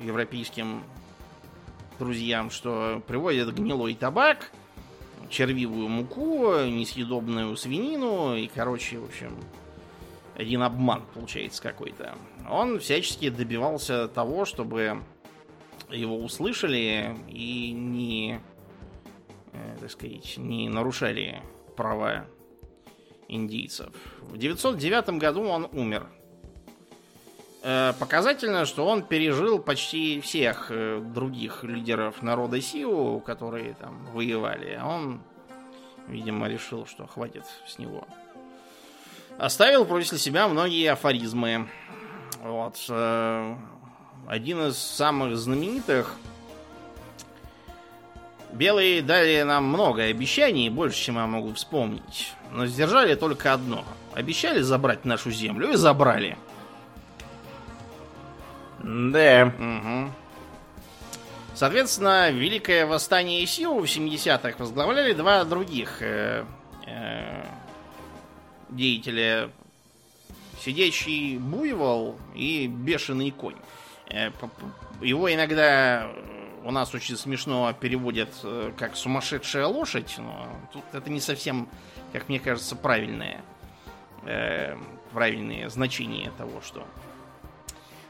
[0.00, 0.82] европейским
[1.98, 4.50] друзьям, что приводят гнилой табак,
[5.30, 9.36] червивую муку, несъедобную свинину и, короче, в общем,
[10.34, 12.16] один обман получается какой-то.
[12.50, 15.02] Он всячески добивался того, чтобы
[15.90, 18.40] его услышали и не,
[19.80, 21.42] так сказать, не нарушали
[21.76, 22.26] права
[23.28, 23.92] индийцев.
[24.22, 26.06] В 909 году он умер.
[27.62, 34.78] Э, показательно, что он пережил почти всех э, других лидеров народа Сиу, которые там воевали.
[34.84, 35.22] Он,
[36.08, 38.06] видимо, решил, что хватит с него.
[39.38, 41.68] Оставил после себя многие афоризмы.
[42.42, 42.84] Вот.
[42.90, 43.56] Э,
[44.26, 46.16] один из самых знаменитых
[48.54, 52.32] белые дали нам много обещаний, больше, чем я могу вспомнить.
[52.52, 53.84] Но сдержали только одно.
[54.14, 56.38] Обещали забрать нашу землю и забрали.
[58.82, 59.52] Да.
[59.58, 60.12] Угу.
[61.54, 66.44] Соответственно, Великое Восстание сил в 70-х возглавляли два других э,
[66.86, 67.44] э,
[68.70, 69.50] деятеля.
[70.60, 73.56] Сидящий буйвол и бешеный конь.
[74.10, 74.30] Э,
[75.00, 76.08] его иногда
[76.64, 81.68] у нас очень смешно переводят э, как сумасшедшая лошадь, но тут это не совсем,
[82.12, 83.42] как мне кажется, правильное,
[84.24, 84.76] э,
[85.12, 86.86] правильное значение того, что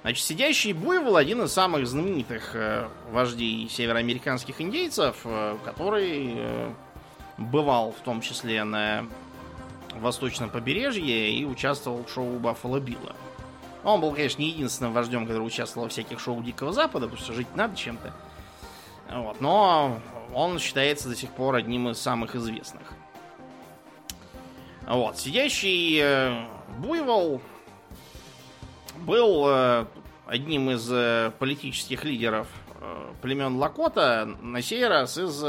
[0.03, 6.37] Значит, сидящий буйвол один из самых знаменитых э, вождей североамериканских индейцев, э, который
[7.38, 9.07] бывал в том числе на
[9.95, 13.17] восточном побережье и участвовал в шоу Баффало Билла.
[13.83, 17.33] Он был, конечно, не единственным вождем, который участвовал в всяких шоу Дикого Запада, потому что
[17.33, 18.12] жить надо чем-то.
[19.11, 20.01] Вот, но
[20.33, 22.93] он считается до сих пор одним из самых известных.
[24.87, 26.47] Вот, сидящий э,
[26.79, 27.40] буйвол
[28.99, 29.87] был э,
[30.27, 32.49] одним из э, политических лидеров
[33.23, 35.40] племен Лакота, на сей раз из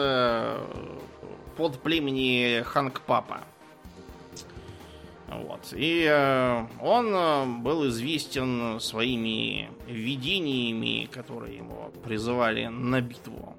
[1.57, 3.41] под племени Хангпапа.
[5.43, 5.73] Вот.
[5.73, 6.07] И
[6.81, 13.55] он был известен своими видениями, которые его призывали на битву.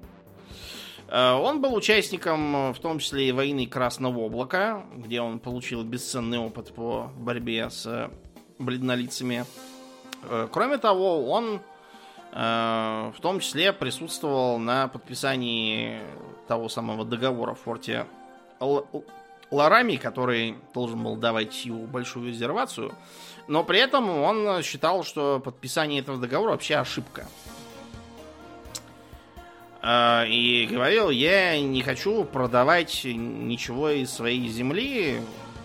[1.09, 6.73] Он был участником, в том числе и войны Красного Облака, где он получил бесценный опыт
[6.73, 8.11] по борьбе с
[8.59, 9.45] бледнолицами.
[10.23, 11.59] Э, кроме того, он
[12.31, 15.99] э, в том числе присутствовал на подписании
[16.47, 18.05] того самого договора в форте
[19.51, 22.93] Ларами, который должен был давать Сью большую резервацию.
[23.47, 27.27] Но при этом он считал, что подписание этого договора вообще ошибка.
[29.81, 35.21] Э, и говорил, я не хочу продавать ничего из своей земли.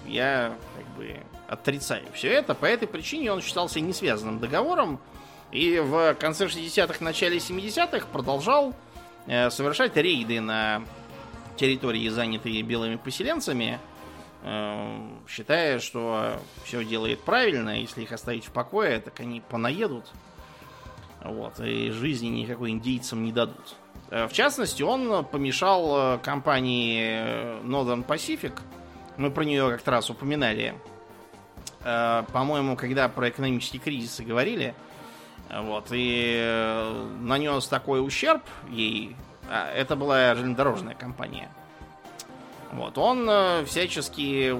[0.07, 1.17] Я как бы
[1.49, 2.55] отрицаю все это.
[2.55, 5.01] По этой причине он считался не связанным договором.
[5.51, 8.75] И в конце 60-х, начале 70-х продолжал
[9.27, 10.83] э, совершать рейды на
[11.63, 13.79] территории, занятые белыми поселенцами,
[14.43, 20.11] э, считая, что все делает правильно, если их оставить в покое, так они понаедут.
[21.23, 23.77] Вот, и жизни никакой индейцам не дадут.
[24.11, 28.59] Э, в частности, он помешал э, компании Northern Pacific,
[29.17, 30.75] мы про нее как-то раз упоминали
[31.85, 34.73] по-моему, когда про экономический кризис говорили,
[35.51, 39.17] вот, и нанес такой ущерб ей,
[39.53, 41.49] это была железнодорожная компания,
[42.73, 44.55] вот, он э, всячески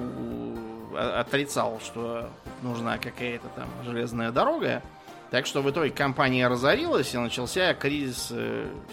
[0.95, 2.29] отрицал, что
[2.61, 4.83] нужна какая-то там железная дорога,
[5.31, 8.31] так что в итоге компания разорилась, и начался кризис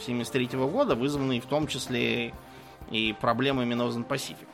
[0.06, 2.32] 73 года, вызванный в том числе
[2.90, 4.48] и проблемами Northern Pacific.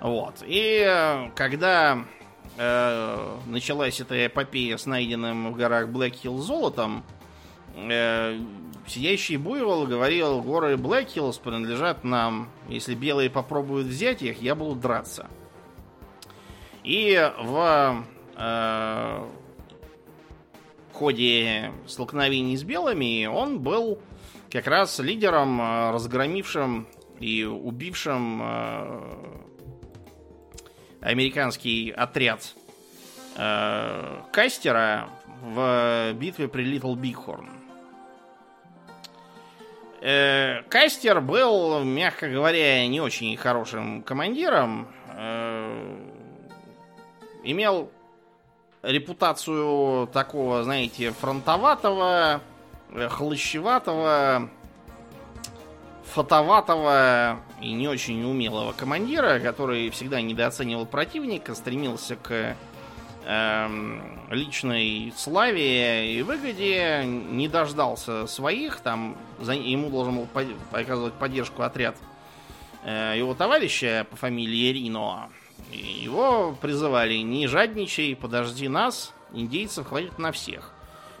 [0.00, 0.36] Вот.
[0.42, 2.04] И когда
[2.56, 7.04] э, началась эта эпопея с найденным в горах Блэкхилл золотом,
[7.76, 8.40] э,
[8.86, 12.50] сидящий буйвол говорил, горы Блэкхиллс принадлежат нам.
[12.68, 15.28] Если белые попробуют взять их, я буду драться.
[16.84, 18.04] И в
[18.36, 19.24] э,
[20.92, 23.98] ходе столкновений с белыми он был
[24.50, 26.86] как раз лидером, э, разгромившим
[27.20, 29.12] и убившим э,
[31.00, 32.54] американский отряд
[33.36, 35.08] э, Кастера
[35.42, 37.61] в битве при Литл Бигхорн.
[40.04, 44.88] Э, Кастер был, мягко говоря, не очень хорошим командиром.
[45.14, 45.96] Э,
[47.44, 47.88] имел
[48.82, 52.40] репутацию такого, знаете, фронтоватого,
[52.90, 54.50] э, хлыщеватого,
[56.12, 62.56] фотоватого и не очень умелого командира, который всегда недооценивал противника, стремился к
[64.30, 71.62] личной славе и выгоде, не дождался своих, там за, ему должен был под, оказывать поддержку
[71.62, 71.96] отряд
[72.84, 75.30] э, его товарища по фамилии Рино.
[75.70, 80.72] И его призывали, не жадничай, подожди нас, индейцев хватит на всех.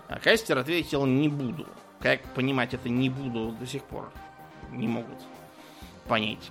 [0.08, 1.66] А Кастер ответил, не буду.
[2.00, 4.10] Как понимать это не буду до сих пор
[4.72, 5.18] не могут
[6.08, 6.50] понять.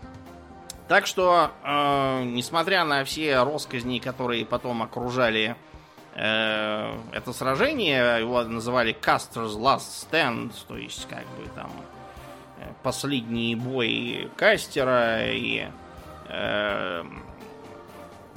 [0.91, 5.55] Так что, э, несмотря на все росказни, которые потом окружали
[6.15, 11.71] э, это сражение, его называли Custer's Last Stand, то есть как бы там
[12.57, 15.69] э, последний бой Кастера и
[16.27, 17.03] э,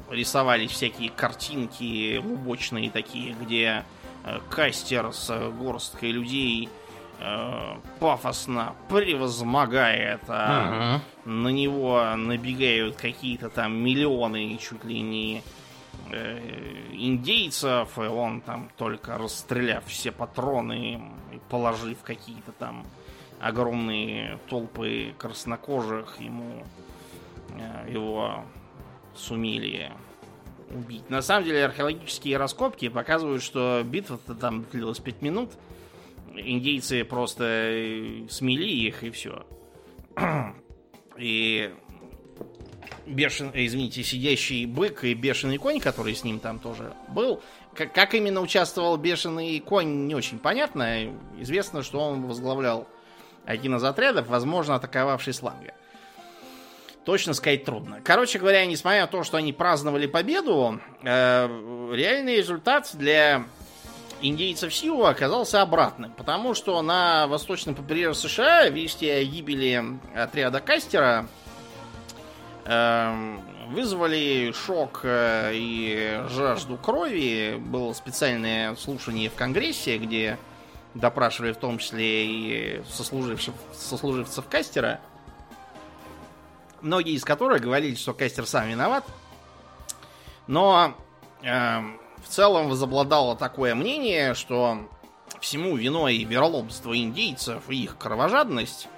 [0.09, 3.85] рисовались всякие картинки убочные такие, где
[4.25, 6.69] э, Кастер с горсткой людей
[7.21, 15.43] э, пафосно превозмогает, а на него набегают какие-то там миллионы, чуть ли не
[16.11, 16.39] э,
[16.93, 21.01] индейцев, и он там только расстреляв все патроны
[21.33, 22.85] и положив какие-то там
[23.41, 26.65] огромные толпы краснокожих, ему
[27.51, 28.45] э, его
[29.15, 29.93] сумели
[30.71, 31.09] убить.
[31.11, 35.51] На самом деле археологические раскопки показывают, что битва-то там длилась 5 минут.
[36.37, 39.47] Индейцы просто э, смели их и все.
[41.17, 41.73] И
[43.07, 47.41] бешен, извините, сидящий бык и бешеный конь, который с ним там тоже был.
[47.75, 51.13] Как, как именно участвовал бешеный конь, не очень понятно.
[51.39, 52.89] Известно, что он возглавлял
[53.45, 55.75] один из отрядов, возможно, атаковавший Сланга.
[57.05, 58.01] Точно сказать трудно.
[58.03, 61.47] Короче говоря, несмотря на то, что они праздновали победу, э,
[61.95, 63.45] реальный результат для
[64.29, 66.13] индейцев Сиу оказался обратным.
[66.13, 69.83] Потому что на восточном побережье США вести о гибели
[70.15, 71.27] отряда Кастера
[72.65, 73.37] э,
[73.69, 77.57] вызвали шок э, и жажду крови.
[77.59, 80.39] Было специальное слушание в Конгрессе, где
[80.95, 85.01] допрашивали в том числе и сослуживцев, сослуживцев Кастера
[86.85, 89.05] многие из которых говорили, что Кастер сам виноват.
[90.47, 90.95] Но
[91.43, 91.81] э,
[92.25, 94.79] в целом возобладало такое мнение, что
[95.41, 98.89] всему виной вероломство индейцев и их кровожадность.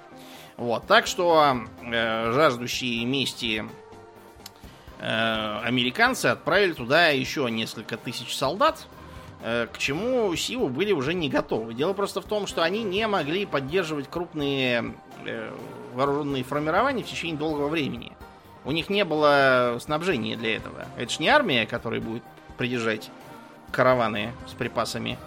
[0.55, 3.65] Вот, так что э, жаждущие мести
[4.99, 8.87] э, американцы отправили туда еще несколько тысяч солдат,
[9.43, 11.75] э, к чему силы были уже не готовы.
[11.75, 15.53] Дело просто в том, что они не могли поддерживать крупные э,
[15.93, 18.13] вооруженные формирования в течение долгого времени.
[18.65, 20.85] У них не было снабжения для этого.
[20.97, 22.23] Это ж не армия, которая будет
[22.57, 23.09] придержать
[23.71, 25.17] караваны с припасами.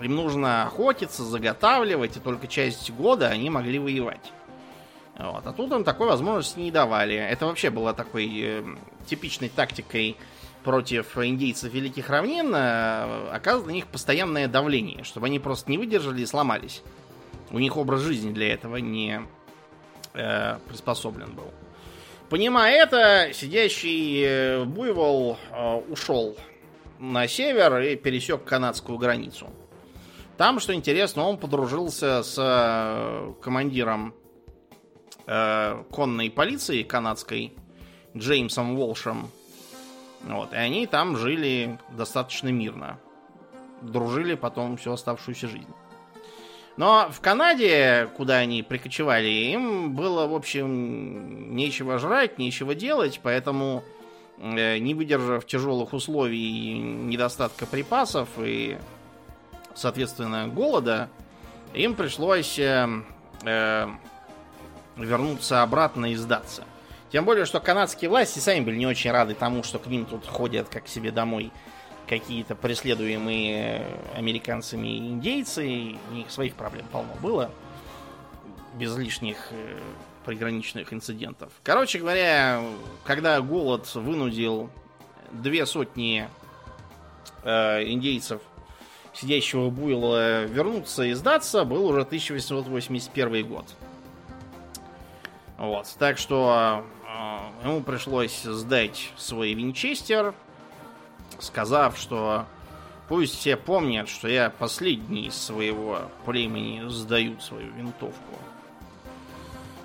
[0.00, 4.32] Им нужно охотиться, заготавливать, и только часть года они могли воевать.
[5.18, 5.46] Вот.
[5.46, 7.14] А тут им такой возможности не давали.
[7.14, 8.64] Это вообще было такой э,
[9.06, 10.16] типичной тактикой
[10.62, 16.20] против индейцев Великих Равнин, э, оказывать на них постоянное давление, чтобы они просто не выдержали
[16.20, 16.82] и сломались.
[17.50, 19.22] У них образ жизни для этого не
[20.12, 21.50] э, приспособлен был.
[22.28, 26.36] Понимая это, сидящий э, буйвол э, ушел
[26.98, 29.48] на север и пересек канадскую границу.
[30.36, 34.14] Там, что интересно, он подружился с э, командиром
[35.26, 37.52] конной полиции канадской
[38.16, 39.28] Джеймсом Волшем.
[40.22, 43.00] Вот, и они там жили достаточно мирно.
[43.82, 45.74] Дружили потом всю оставшуюся жизнь.
[46.76, 53.82] Но в Канаде, куда они прикочевали, им было, в общем, нечего жрать, нечего делать, поэтому,
[54.38, 58.76] э, не выдержав тяжелых условий недостатка припасов и,
[59.74, 61.08] соответственно, голода,
[61.72, 62.86] им пришлось э,
[63.44, 63.88] э,
[64.96, 66.64] вернуться обратно и сдаться.
[67.10, 70.26] Тем более, что канадские власти сами были не очень рады тому, что к ним тут
[70.26, 71.52] ходят как к себе домой
[72.06, 73.84] какие-то преследуемые
[74.14, 77.50] американцами индейцы, у них своих проблем полно было,
[78.74, 79.78] без лишних э,
[80.24, 81.52] приграничных инцидентов.
[81.62, 82.62] Короче говоря,
[83.04, 84.70] когда голод вынудил
[85.32, 86.28] две сотни
[87.42, 88.40] э, индейцев,
[89.12, 93.66] сидящего буйла, вернуться и сдаться, был уже 1881 год.
[95.58, 100.34] Вот, так что э, ему пришлось сдать свой винчестер,
[101.38, 102.46] сказав, что
[103.08, 108.38] пусть все помнят, что я последний из своего племени сдаю свою винтовку.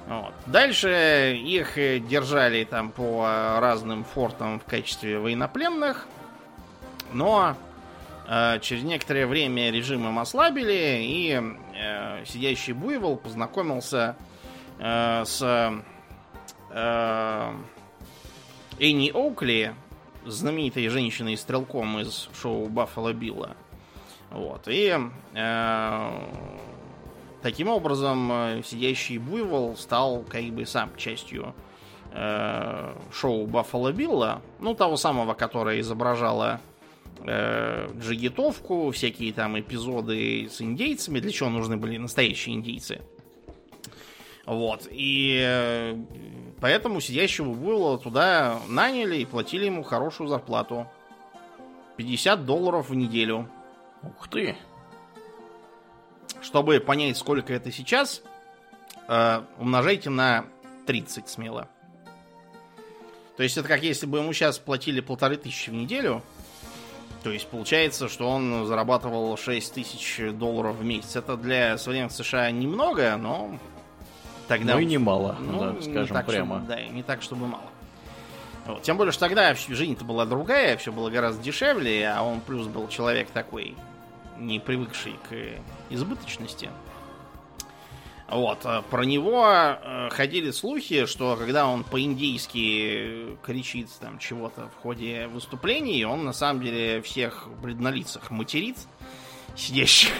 [0.08, 0.34] Вот.
[0.46, 1.76] Дальше их
[2.08, 6.08] держали там по разным фортам в качестве военнопленных,
[7.14, 7.56] но
[8.28, 11.42] э, через некоторое время режим им ослабили, и
[11.76, 14.18] э, сидящий буйвол познакомился
[14.80, 15.42] э, с
[16.72, 17.54] э,
[18.80, 19.76] Энни Оукли,
[20.26, 23.56] знаменитой женщиной-стрелком из шоу Баффало Билла.
[24.30, 24.68] Вот.
[24.68, 24.98] И
[25.34, 26.12] э,
[27.42, 31.54] таким образом э, сидящий буйвол стал как бы сам частью
[32.14, 34.42] э, шоу Баффало Билла.
[34.60, 36.62] Ну, того самого, которое изображало
[37.20, 43.02] э, джигитовку, всякие там эпизоды с индейцами, для чего нужны были настоящие индейцы.
[44.46, 44.88] Вот.
[44.90, 45.96] И э,
[46.62, 50.88] поэтому сидящего было туда наняли и платили ему хорошую зарплату.
[51.98, 53.50] 50 долларов в неделю.
[54.04, 54.56] Ух ты!
[56.42, 58.22] Чтобы понять, сколько это сейчас,
[59.08, 60.46] э, умножайте на
[60.88, 61.68] 30 смело.
[63.38, 66.22] То есть это как если бы ему сейчас платили полторы тысячи в неделю.
[67.24, 71.16] То есть получается, что он зарабатывал 6 тысяч долларов в месяц.
[71.16, 73.60] Это для современных США немного, но
[74.52, 74.74] тогда...
[74.74, 76.58] Ну и немало, ну, да, скажем так, прямо.
[76.58, 77.64] Чтобы, да, не так, чтобы мало.
[78.66, 78.82] Вот.
[78.84, 82.88] Тем более, что тогда жизнь-то была другая, все было гораздо дешевле, а он плюс был
[82.90, 83.76] человек такой,
[84.38, 85.34] не привыкший к
[85.90, 86.70] избыточности.
[88.28, 94.82] Вот, а про него э, ходили слухи, что когда он по-индийски кричит там чего-то в
[94.82, 98.78] ходе выступлений, он на самом деле всех бледнолицах материт,
[99.58, 100.12] сидящих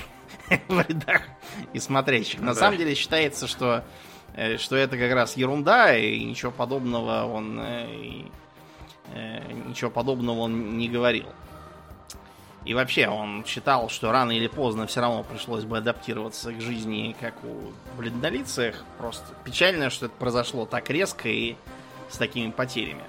[0.68, 1.22] в рядах
[1.74, 2.42] и смотрящих.
[2.42, 2.60] На Да.
[2.60, 3.84] самом деле считается, что, э,
[4.58, 8.32] что это как раз ерунда, и ничего подобного он э, и,
[9.14, 11.28] э, ничего подобного он не говорил.
[12.64, 17.16] И вообще, он считал, что рано или поздно все равно пришлось бы адаптироваться к жизни,
[17.20, 18.84] как у бледнолицых.
[19.00, 21.56] Просто печально, что это произошло так резко и
[22.10, 23.04] с такими потерями.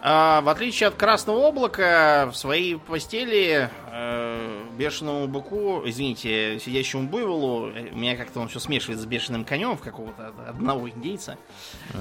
[0.00, 7.70] А, в отличие от Красного Облака, в своей постели э, бешеному быку, извините, сидящему буйволу,
[7.70, 11.36] э, меня как-то он все смешивает с бешеным конем в какого-то одного индейца,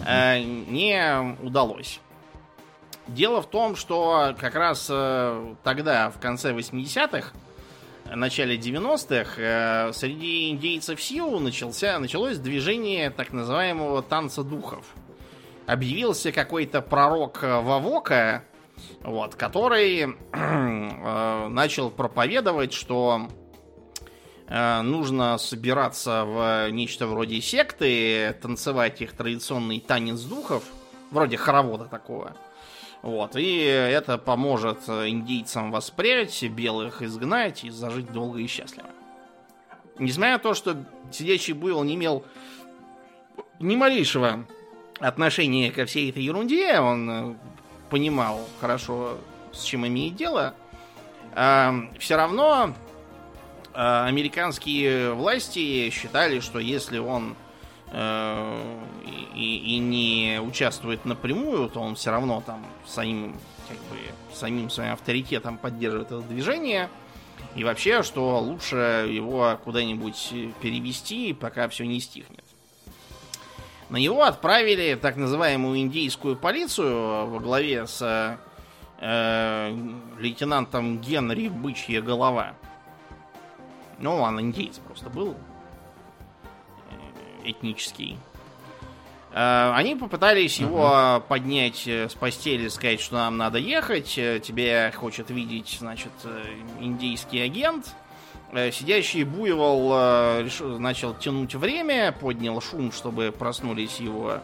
[0.06, 2.00] э, не удалось.
[3.08, 7.32] Дело в том, что как раз э, тогда, в конце 80-х,
[8.14, 14.86] начале 90-х, э, среди индейцев Сиу начался, началось движение так называемого танца духов.
[15.68, 18.46] Объявился какой-то пророк э, Вавока,
[19.02, 23.28] вот, который э, начал проповедовать, что
[24.48, 30.64] э, нужно собираться в нечто вроде секты, танцевать их традиционный танец духов,
[31.12, 32.38] вроде хоровода такого.
[33.02, 38.88] Вот, и это поможет индейцам воспрять, белых изгнать и зажить долго и счастливо.
[40.00, 40.78] Несмотря на то, что
[41.12, 42.24] сидящий буйвол не имел
[43.60, 44.46] ни малейшего
[45.00, 47.36] отношения ко всей этой ерунде, он э,
[47.90, 49.18] понимал хорошо,
[49.52, 50.54] с чем имеет дело,
[51.34, 52.74] все равно
[53.74, 57.36] э, американские власти считали, что если он
[57.92, 58.80] э,
[59.36, 63.36] и, и не участвует напрямую, то он все равно там самим,
[63.68, 63.98] как бы,
[64.34, 66.90] самим своим авторитетом поддерживает это движение.
[67.56, 72.47] И вообще, что лучше его куда-нибудь перевести, пока все не стихнет.
[73.90, 78.38] На него отправили так называемую индийскую полицию во главе с
[79.00, 79.78] э,
[80.20, 82.54] лейтенантом Генри Бычья голова.
[84.00, 85.36] Ну, он индейец просто был
[86.92, 88.18] э, этнический.
[89.32, 94.18] Э, Они попытались его поднять с постели, сказать, что нам надо ехать.
[94.18, 96.12] э, Тебя хочет видеть, значит,
[96.82, 97.96] индийский агент.
[98.54, 104.40] Э, Сидящий буйвол э, начал тянуть время, поднял шум, чтобы проснулись его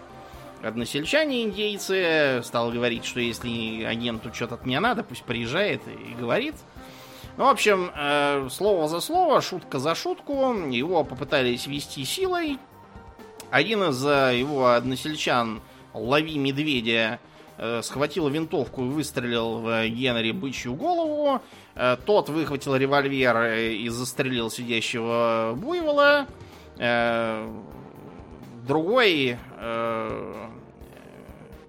[0.62, 2.41] односельчане индейцы.
[2.43, 6.56] Стал говорить, что если агенту что-то от меня надо, пусть приезжает и говорит.
[7.38, 10.54] Ну, в общем, э, слово за слово, шутка за шутку.
[10.70, 12.60] Его попытались вести силой.
[13.51, 15.62] Один из его односельчан,
[15.93, 17.20] лови медведя,
[17.82, 21.41] схватил винтовку и выстрелил в Генри бычью голову.
[21.76, 26.28] Э, Тот выхватил револьвер э, и застрелил сидящего буйвола.
[26.78, 27.47] Э,
[28.68, 30.47] Другой э,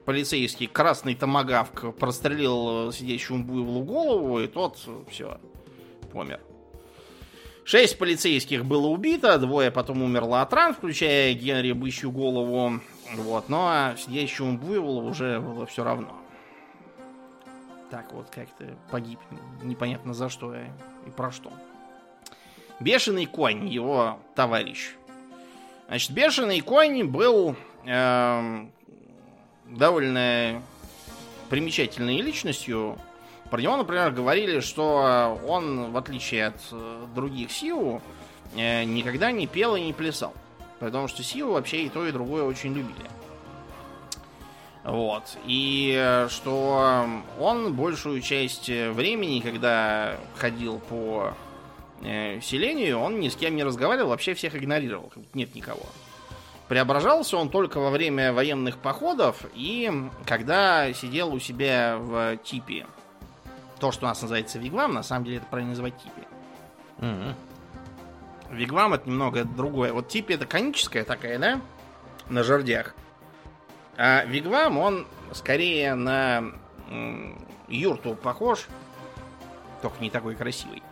[0.04, 4.78] полицейский красный томагавк прострелил сидящему буйволу голову, и тот
[5.10, 5.38] все
[6.12, 6.40] помер.
[7.64, 12.80] Шесть полицейских было убито, двое потом умерло от ран, включая Генри бычью голову.
[13.12, 16.16] Вот, но а сидящему буйволу уже было все равно.
[17.90, 19.20] Так вот, как-то погиб.
[19.62, 21.52] Непонятно за что и про что.
[22.80, 24.94] Бешеный конь, его товарищ.
[25.86, 28.72] Значит, бешеный конь был эм,
[29.66, 30.62] довольно
[31.50, 32.98] примечательной личностью.
[33.50, 38.02] Про него, например, говорили, что он, в отличие от э, других Сиу,
[38.56, 40.34] э, никогда не пел и не плясал.
[40.84, 43.08] Потому что Сиу вообще и то, и другое очень любили.
[44.84, 45.38] Вот.
[45.46, 47.06] И э, что
[47.40, 51.32] он большую часть э, времени, когда ходил по
[52.02, 55.10] э, селению, он ни с кем не разговаривал, вообще всех игнорировал.
[55.32, 55.86] Нет никого.
[56.68, 59.90] Преображался он только во время военных походов и
[60.26, 62.86] когда сидел у себя в типе.
[63.80, 66.26] То, что у нас называется вигвам, на самом деле это правильно называть типе.
[66.98, 67.34] Мгм.
[68.54, 69.92] Вигвам это немного другое.
[69.92, 71.60] Вот типе это коническая такая, да?
[72.28, 72.94] На жердях.
[73.96, 76.52] А вигвам, он скорее на
[77.68, 78.66] юрту похож,
[79.82, 80.82] только не такой красивый.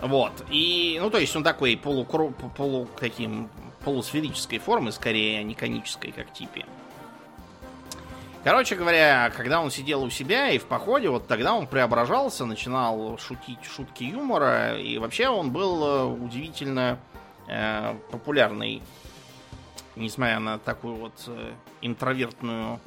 [0.00, 0.32] Вот.
[0.50, 3.48] И, ну, то есть он такой полукру, полу, таким,
[3.84, 6.66] полусферической формы, скорее, а не конической, как типе.
[8.44, 13.16] Короче говоря, когда он сидел у себя и в походе, вот тогда он преображался, начинал
[13.16, 16.98] шутить шутки юмора, и вообще он был э, удивительно
[17.48, 18.82] э, популярный,
[19.96, 22.80] несмотря на такую вот э, интровертную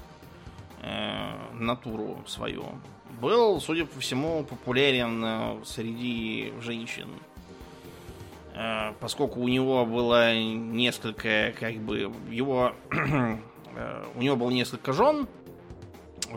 [0.84, 2.66] э, натуру свою.
[3.20, 7.10] Был, судя по всему, популярен э, среди женщин.
[8.54, 12.74] Э, поскольку у него было несколько, как бы, его...
[14.16, 15.28] у него было несколько жен,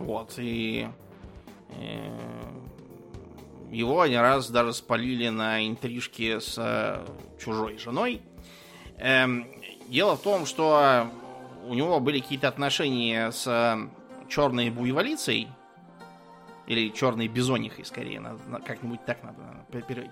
[0.00, 0.88] вот, и
[1.68, 2.18] э,
[3.70, 7.06] его один раз даже спалили на интрижке с э,
[7.38, 8.22] чужой женой.
[8.96, 9.46] Эм,
[9.88, 11.06] дело в том, что
[11.68, 13.88] у него были какие-то отношения с э,
[14.28, 15.48] черной буйволицей,
[16.66, 18.22] или черной бизонихой, скорее,
[18.64, 19.42] как-нибудь так надо,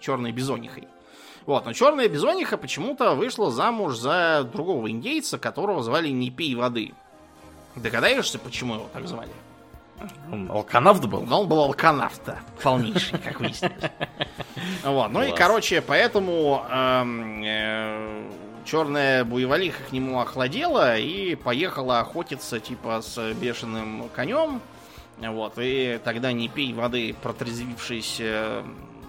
[0.01, 0.89] черной бизонихой.
[1.47, 6.93] Вот, но черная бизониха почему-то вышла замуж за другого индейца, которого звали Не пей воды.
[7.77, 9.31] Догадаешься, почему его так звали?
[10.31, 11.23] Он алканавт был?
[11.23, 13.75] Но он был алканавт-то, полнейший, как выяснилось.
[14.85, 18.23] Вот, ну и, короче, поэтому эм, э,
[18.65, 24.61] черная буйволиха к нему охладела и поехала охотиться, типа, с бешеным конем.
[25.19, 28.63] Вот, и тогда не пей воды, протрезвившись, э,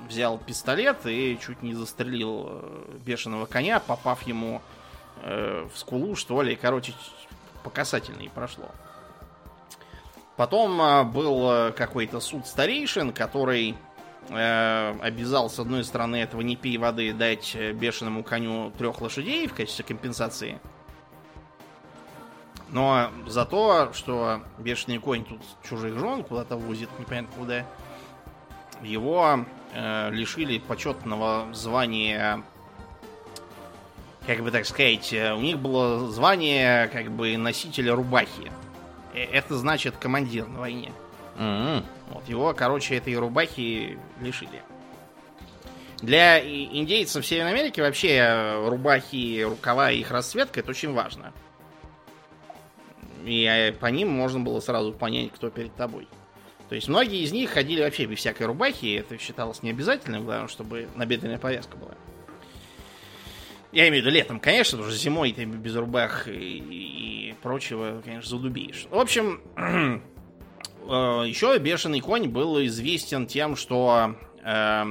[0.08, 4.62] взял пистолет и чуть не застрелил э, бешеного коня, попав ему
[5.22, 6.56] в скулу, что ли.
[6.56, 6.94] Короче,
[7.64, 8.70] по касательной прошло.
[10.40, 13.76] Потом а, был а, какой-то суд старейшин, который
[14.30, 19.48] э, обязал, с одной стороны, этого не пей воды дать э, бешеному коню трех лошадей
[19.48, 20.62] в качестве компенсации.
[22.70, 27.66] Но за то, что бешеный конь тут чужих жен куда-то возит, непонятно куда,
[28.82, 32.44] его э, лишили почетного звания,
[34.26, 38.50] как бы так сказать, э, у них было звание как бы носителя рубахи.
[39.14, 40.92] Э, Это значит командир на войне.
[41.38, 41.86] М-м.
[42.10, 44.62] Вот его, короче, этой рубахи лишили.
[46.02, 51.34] Для индейцев Северной Америки вообще э, рубахи, рукава и их расцветка это очень важно.
[53.26, 56.08] И э, по ним можно было сразу понять, кто перед тобой.
[56.70, 60.48] То есть многие из них ходили вообще без всякой рубахи, и это считалось необязательным, главное,
[60.48, 61.96] чтобы набедренная повязка была.
[63.72, 68.02] Я имею в виду летом, конечно, потому что зимой ты без рубах и, и прочего,
[68.04, 68.88] конечно, задубеешь.
[68.90, 69.42] В общем,
[70.90, 74.86] Э, Еще бешеный конь был известен тем, что э,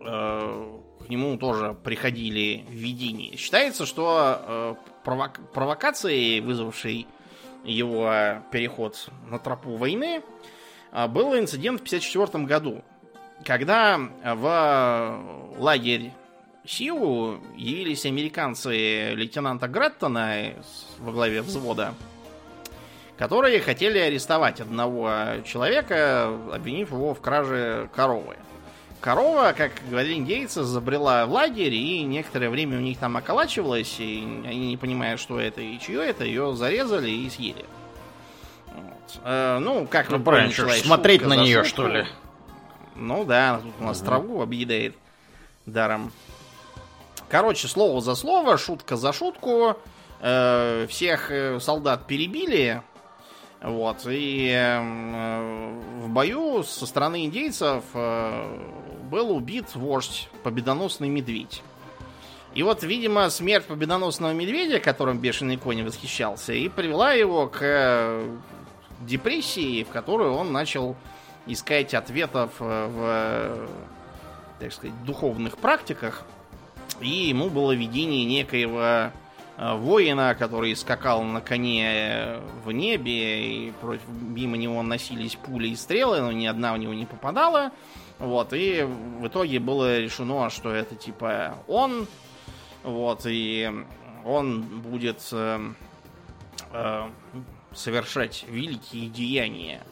[0.00, 3.36] э, к нему тоже приходили видения.
[3.36, 7.06] Считается, что э, провок- провокацией, вызвавшей
[7.64, 10.22] его переход на тропу войны,
[10.92, 12.82] э, был инцидент в 1954 году,
[13.44, 16.10] когда в лагерь
[16.68, 21.94] Сиу явились американцы лейтенанта Греттона с- во главе взвода,
[23.16, 25.10] которые хотели арестовать одного
[25.46, 28.36] человека, обвинив его в краже коровы.
[29.00, 34.18] Корова, как говорили индейцы, забрела в лагерь и некоторое время у них там околачивалась, и
[34.44, 37.64] они, не понимая, что это и чье это, ее зарезали и съели.
[38.74, 39.20] Вот.
[39.24, 40.52] Э, ну, как Ну, правильно,
[40.82, 42.04] смотреть на нее, что ли?
[42.96, 44.94] Ну да, она тут у нас траву объедает
[45.64, 46.10] даром.
[47.28, 49.76] Короче, слово за слово, шутка за шутку.
[50.20, 52.82] Э, всех э, солдат перебили.
[53.60, 54.06] Вот.
[54.06, 54.80] И э,
[56.00, 58.58] в бою со стороны индейцев э,
[59.10, 61.62] был убит вождь, победоносный медведь.
[62.54, 68.36] И вот, видимо, смерть победоносного медведя, которым бешеный конь восхищался, и привела его к э,
[69.00, 70.96] депрессии, в которую он начал
[71.46, 73.68] искать ответов э, в,
[74.60, 76.24] так сказать, духовных практиках.
[77.00, 78.82] И ему было видение некоего
[79.56, 85.68] э, воина, который скакал на коне э, в небе, и против, мимо него носились пули
[85.68, 87.70] и стрелы, но ни одна в него не попадала.
[88.18, 92.08] Вот, и в итоге было решено, что это типа он,
[92.82, 93.70] вот, и
[94.24, 95.72] он будет э,
[96.72, 97.08] э,
[97.72, 99.82] совершать великие деяния.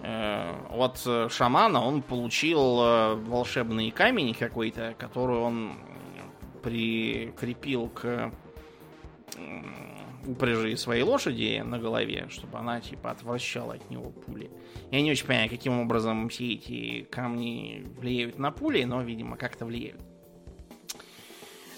[0.00, 5.76] Э, от э, шамана он получил волшебный камень какой-то, который он
[6.62, 8.32] прикрепил к
[10.26, 14.50] упряжи своей лошади на голове, чтобы она типа отвращала от него пули.
[14.90, 19.64] Я не очень понимаю, каким образом все эти камни влияют на пули, но, видимо, как-то
[19.64, 20.00] влияют.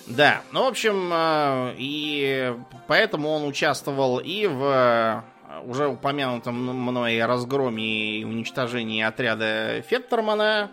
[0.06, 2.54] Да, ну, в общем, э, и
[2.88, 5.22] поэтому он участвовал и в э,
[5.64, 10.72] уже упомянутом мной разгроме и уничтожении отряда Феттермана,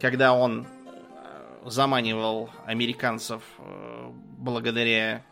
[0.00, 0.66] когда он
[1.64, 5.22] заманивал американцев э, благодаря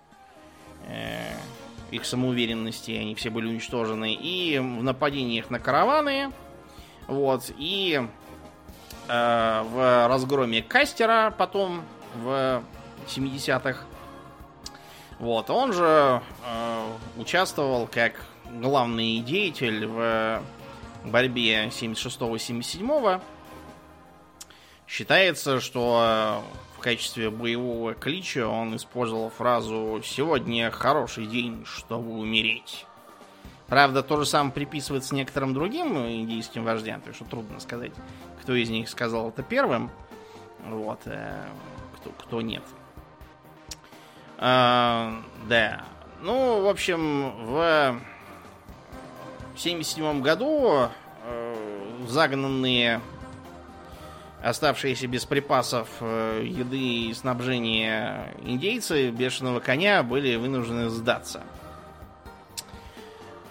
[0.86, 1.32] э,
[1.90, 6.32] их самоуверенности, они все были уничтожены, и в нападениях на караваны,
[7.06, 8.00] вот, и
[9.08, 11.82] э, в разгроме Кастера потом
[12.14, 12.62] в
[13.06, 13.84] 70-х.
[15.18, 20.42] Вот, он же э, участвовал как главный деятель в
[21.04, 23.20] борьбе 76-77.
[24.90, 26.42] Считается, что
[26.76, 32.86] в качестве боевого клича он использовал фразу «Сегодня хороший день, чтобы умереть».
[33.68, 37.92] Правда, то же самое приписывается некоторым другим индийским вождям, так что трудно сказать,
[38.42, 39.92] кто из них сказал это первым.
[40.66, 41.44] Вот, э,
[41.94, 42.64] кто, кто нет.
[44.38, 45.84] А, да.
[46.20, 47.90] Ну, в общем, в
[49.54, 50.88] 1977 году
[51.26, 53.00] э, загнанные
[54.42, 61.42] оставшиеся без припасов э, еды и снабжения индейцы бешеного коня были вынуждены сдаться.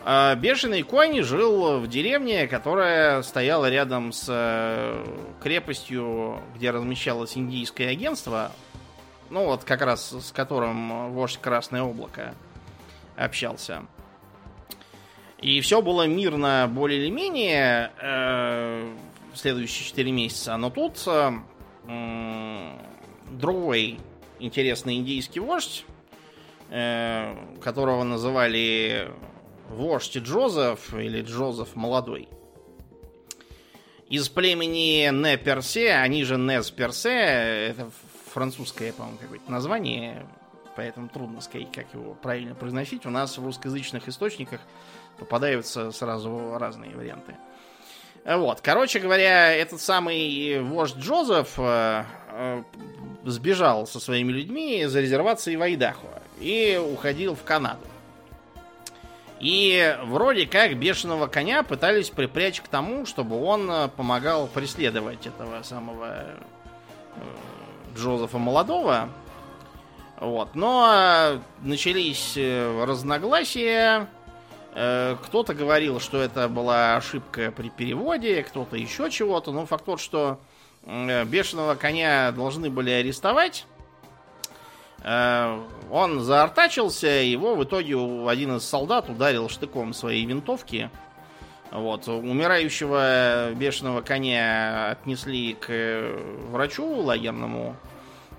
[0.04, 5.06] А бешеный конь жил в деревне, которая стояла рядом с э,
[5.42, 8.52] крепостью, где размещалось индийское агентство,
[9.30, 12.34] ну вот как раз с которым вождь Красное Облако
[13.16, 13.84] общался.
[15.38, 17.92] И все было мирно более или менее.
[19.32, 20.58] Э, следующие 4 месяца.
[20.58, 21.32] Но тут э,
[23.32, 24.00] другой
[24.40, 25.86] интересный индийский вождь,
[26.70, 29.12] э, которого называли
[29.70, 32.28] вождь Джозеф или Джозеф Молодой.
[34.08, 37.92] Из племени Не-Персе, они же Нес-Персе, это
[38.32, 40.26] французское, по-моему, какое-то название,
[40.76, 43.06] поэтому трудно сказать, как его правильно произносить.
[43.06, 44.62] У нас в русскоязычных источниках
[45.20, 47.36] попадаются сразу разные варианты.
[48.26, 52.64] Вот, короче говоря, этот самый вождь Джозеф э, э,
[53.26, 56.08] сбежал со своими людьми за резервацией в Айдахо
[56.40, 57.86] и уходил в Канаду.
[59.40, 65.64] И вроде как бешеного коня пытались припрячь к тому, чтобы он э, помогал преследовать этого
[65.64, 66.26] самого
[67.96, 69.10] Джозефа Молодого.
[70.20, 70.56] Вот.
[70.56, 74.08] Но начались разногласия,
[75.24, 79.52] кто-то говорил, что это была ошибка при переводе, кто-то еще чего-то.
[79.52, 80.40] Но факт тот, что
[80.86, 83.66] э, бешеного коня должны были арестовать.
[85.04, 85.62] Э,
[85.92, 87.96] он заортачился, его в итоге
[88.30, 90.90] один из солдат ударил штыком своей винтовки.
[91.72, 92.08] Вот.
[92.08, 96.16] Умирающего бешеного коня отнесли к
[96.50, 97.76] врачу лагерному.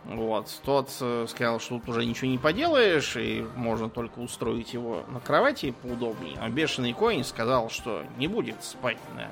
[0.05, 0.61] Вот.
[0.65, 5.21] Тот э, сказал, что тут уже ничего не поделаешь, и можно только устроить его на
[5.21, 6.37] кровати поудобнее.
[6.41, 9.29] А бешеный конь сказал, что не будет спать на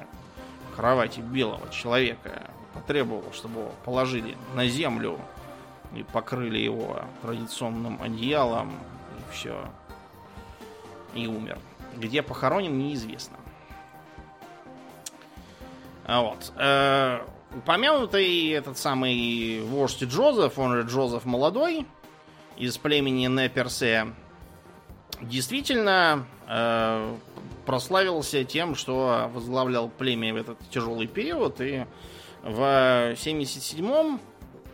[0.77, 2.51] кровати белого человека.
[2.75, 5.19] Потребовал, чтобы его положили на землю
[5.95, 9.59] и покрыли его традиционным одеялом, и все.
[11.15, 11.59] И умер.
[11.97, 13.37] Где похоронен, неизвестно.
[16.05, 16.53] А вот.
[17.57, 21.87] Упомянутый этот самый вождь Джозеф, он же Джозеф Молодой,
[22.57, 24.09] из племени Неперсе,
[25.23, 27.15] действительно э,
[27.65, 31.87] прославился тем, что возглавлял племя в этот тяжелый период, и
[32.43, 34.21] в 77-м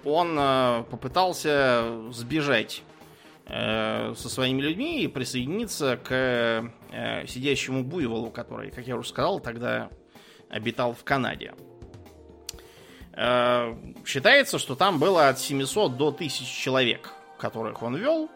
[0.04, 2.82] он э, попытался сбежать
[3.46, 9.40] э, со своими людьми и присоединиться к э, сидящему буйволу, который, как я уже сказал,
[9.40, 9.90] тогда
[10.48, 11.54] обитал в Канаде.
[13.16, 18.28] Э, считается, что там было от 700 до 1000 человек, которых он вел.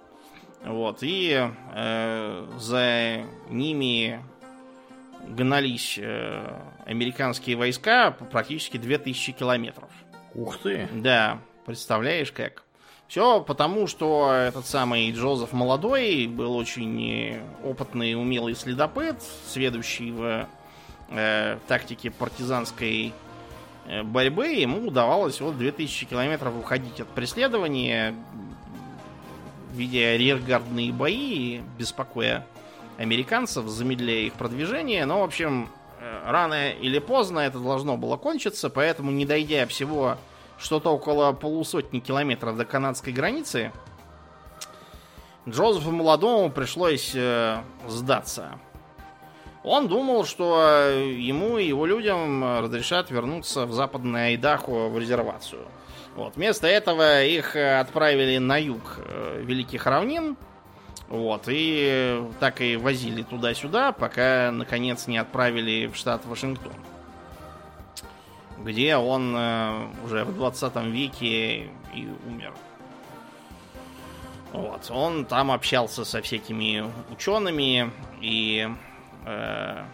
[0.65, 4.23] Вот, и э, за ними
[5.29, 9.91] гнались э, американские войска практически 2000 километров.
[10.35, 10.89] Ух ты!
[10.93, 12.63] Да, представляешь как?
[13.09, 19.17] Все потому, что этот самый Джозеф Молодой был очень опытный и умелый следопыт,
[19.47, 20.47] сведущий в
[21.09, 23.15] э, тактике партизанской
[24.05, 28.15] борьбы ему удавалось вот 2000 километров уходить от преследования,
[29.73, 32.47] видя рергардные бои, беспокоя
[32.99, 35.07] американцев, замедляя их продвижение.
[35.07, 35.69] Но, в общем,
[36.01, 40.19] э, рано или поздно это должно было кончиться, поэтому, не дойдя всего
[40.59, 43.73] что-то около полусотни километров до канадской границы,
[45.49, 48.59] Джозефу Молодому пришлось э, сдаться.
[49.65, 55.67] Он думал, что ему и его людям разрешат вернуться в западное Айдахо в резервацию.
[56.15, 56.37] Вот.
[56.37, 60.37] Вместо этого их отправили на юг э, Великих Равнин.
[61.09, 66.75] Вот, и так и возили туда-сюда, пока, наконец, не отправили в штат Вашингтон.
[68.59, 72.53] Где он э, уже в 20 веке и умер.
[74.53, 77.91] Вот, он там общался со всякими учеными
[78.21, 78.69] и
[79.25, 79.85] э,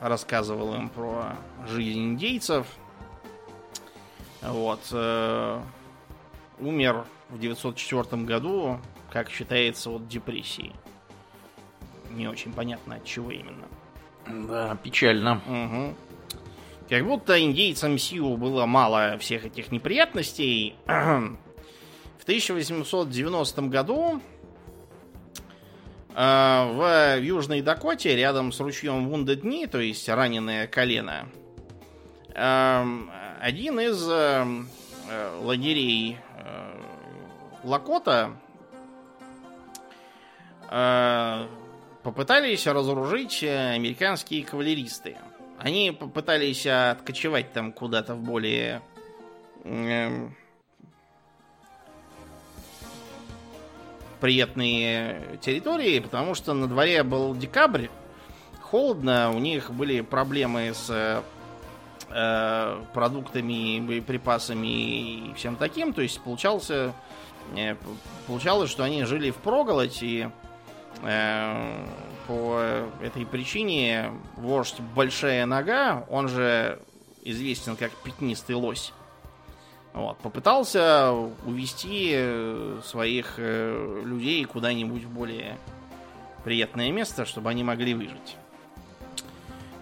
[0.00, 1.36] рассказывал им про
[1.66, 2.66] жизнь индейцев.
[4.42, 4.80] Вот.
[4.92, 5.60] Э,
[6.58, 8.80] умер в 904 году,
[9.10, 10.72] как считается, от депрессии.
[12.10, 13.66] Не очень понятно, от чего именно.
[14.26, 15.40] Да, печально.
[15.46, 15.94] Угу.
[16.88, 20.76] Как будто индейцам Сиу было мало всех этих неприятностей.
[20.86, 24.20] В 1890 году
[26.14, 31.28] в Южной Дакоте, рядом с ручьем Вундедни, то есть раненое колено,
[32.28, 32.84] э,
[33.40, 34.44] один из э,
[35.40, 36.18] лагерей
[37.64, 38.32] Лакота
[42.02, 45.16] попытались разоружить американские кавалеристы.
[45.58, 48.82] Они попытались откочевать там куда-то в более
[54.24, 57.88] приятные территории, потому что на дворе был декабрь,
[58.62, 61.22] холодно, у них были проблемы с
[62.08, 66.94] э, продуктами, боеприпасами и всем таким, то есть получался,
[67.54, 67.76] э,
[68.26, 70.30] получалось, что они жили в проголодь и
[71.02, 71.86] э,
[72.26, 72.62] по
[73.02, 76.80] этой причине вождь Большая Нога, он же
[77.24, 78.94] известен как пятнистый лось,
[79.94, 81.12] вот, попытался
[81.46, 85.56] увести э, своих э, людей куда-нибудь в более
[86.42, 88.36] приятное место, чтобы они могли выжить.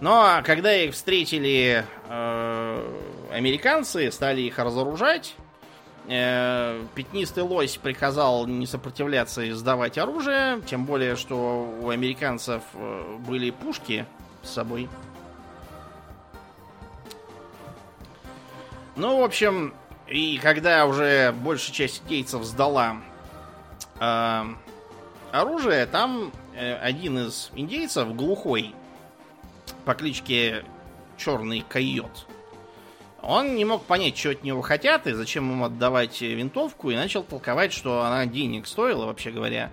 [0.01, 2.97] Но когда их встретили э,
[3.31, 5.33] американцы, стали их разоружать,
[6.07, 13.17] э, пятнистый лось приказал не сопротивляться и сдавать оружие, тем более, что у американцев э,
[13.25, 14.05] были пушки
[14.43, 14.89] с собой.
[18.95, 19.73] Ну, в общем,
[20.07, 22.97] и когда уже большая часть индейцев сдала
[23.99, 24.43] э,
[25.31, 28.73] оружие, там э, один из индейцев, глухой,
[29.85, 30.65] по кличке
[31.17, 32.27] Черный Койот,
[33.21, 37.23] он не мог понять, что от него хотят и зачем ему отдавать винтовку, и начал
[37.23, 39.71] толковать, что она денег стоила, вообще говоря.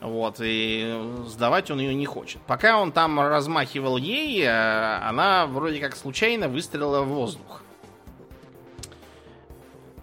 [0.00, 2.42] Вот, и сдавать он ее не хочет.
[2.42, 7.61] Пока он там размахивал ей, э, она вроде как случайно выстрелила в воздух.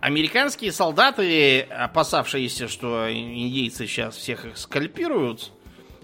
[0.02, 5.52] Американские солдаты, опасавшиеся, что индейцы сейчас всех их скальпируют,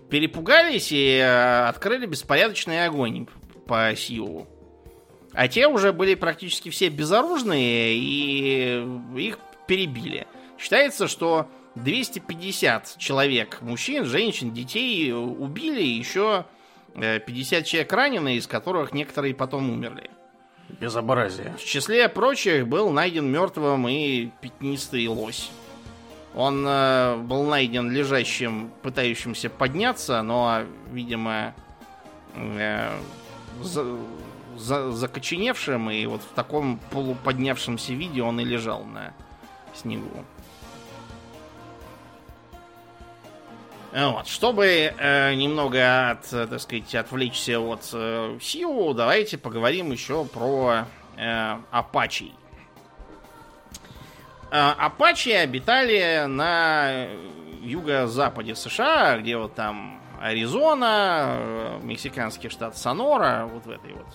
[0.10, 3.28] перепугались и э, открыли беспорядочный огонь
[3.66, 4.48] по Сиу.
[5.32, 8.86] А те уже были практически все безоружные, и
[9.18, 9.38] их
[9.68, 10.28] перебили.
[10.58, 16.46] Считается, что 250 человек, мужчин, женщин, детей убили, еще
[16.96, 20.10] 50 э, человек ранены, из которых некоторые потом умерли.
[20.80, 21.54] Безобразие.
[21.58, 25.52] В числе прочих был найден мертвым и пятнистый лось.
[26.36, 31.54] Он э, был найден лежащим, пытающимся подняться, но, видимо,
[32.36, 32.92] э,
[33.62, 33.98] за,
[34.58, 39.14] за, закоченевшим, и вот в таком полуподнявшемся виде он и лежал на
[39.74, 40.26] снегу.
[43.96, 44.28] Вот.
[44.28, 50.84] Чтобы э, немного от, так сказать, отвлечься от э, Сиу, давайте поговорим еще про
[51.16, 52.34] э, апачей.
[54.52, 57.08] Э, апачи обитали на
[57.62, 64.08] юго-западе США, где вот там Аризона, э, мексиканский штат Сонора, вот в этой вот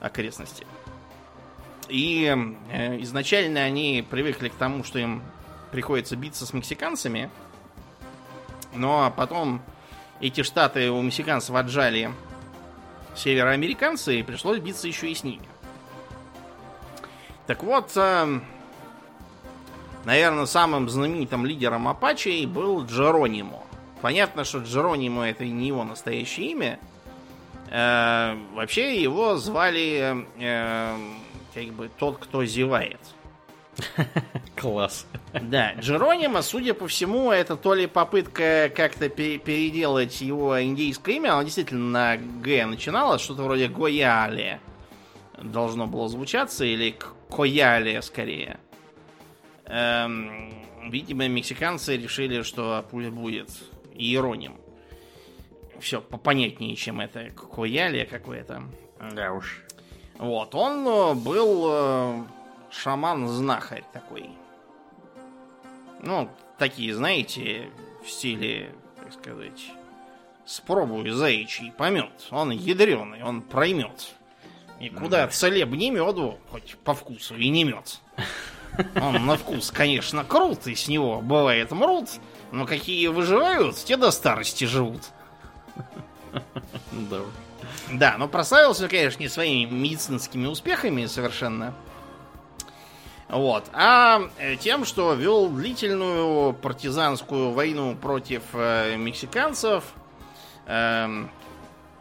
[0.00, 0.66] окрестности.
[1.90, 2.34] И
[2.72, 5.22] э, изначально они привыкли к тому, что им
[5.70, 7.28] приходится биться с мексиканцами–
[8.74, 9.62] но потом
[10.20, 12.10] эти штаты у мексиканцев отжали
[13.14, 15.46] североамериканцы, и пришлось биться еще и с ними.
[17.46, 18.40] Так вот, э,
[20.04, 23.62] наверное, самым знаменитым лидером Апачей был Джеронимо.
[24.02, 26.78] Понятно, что Джеронимо это не его настоящее имя.
[27.70, 30.96] Э, вообще его звали э,
[31.54, 33.00] как бы тот, кто зевает.
[34.56, 35.06] Класс.
[35.32, 41.42] Да, Джеронима, судя по всему, это то ли попытка как-то переделать его индийское имя, оно
[41.42, 44.60] действительно на Г начиналось, что-то вроде Гояли
[45.42, 46.94] должно было звучаться, или
[47.30, 48.58] Кояли скорее.
[49.66, 53.50] Эм, видимо, мексиканцы решили, что пусть будет
[53.94, 54.56] иероним.
[55.80, 58.62] Все попонятнее, чем это Кояли какое-то.
[59.12, 59.62] Да уж.
[60.18, 62.24] Вот, он э, был э,
[62.76, 64.30] шаман-знахарь такой.
[66.02, 67.70] Ну, такие, знаете,
[68.04, 69.70] в стиле, так сказать,
[70.44, 72.12] спробуй заячий помет.
[72.30, 74.14] Он ядреный, он проймет.
[74.78, 78.00] И куда целебнее меду, хоть по вкусу, и не мед.
[79.00, 82.10] Он на вкус, конечно, крут, и с него бывает мрут,
[82.52, 85.00] но какие выживают, те до старости живут.
[86.92, 87.20] Да.
[87.92, 91.72] Да, но прославился, конечно, не своими медицинскими успехами совершенно.
[93.28, 93.64] Вот.
[93.72, 99.84] А э, тем, что вел длительную партизанскую войну против э, мексиканцев,
[100.66, 101.28] эм,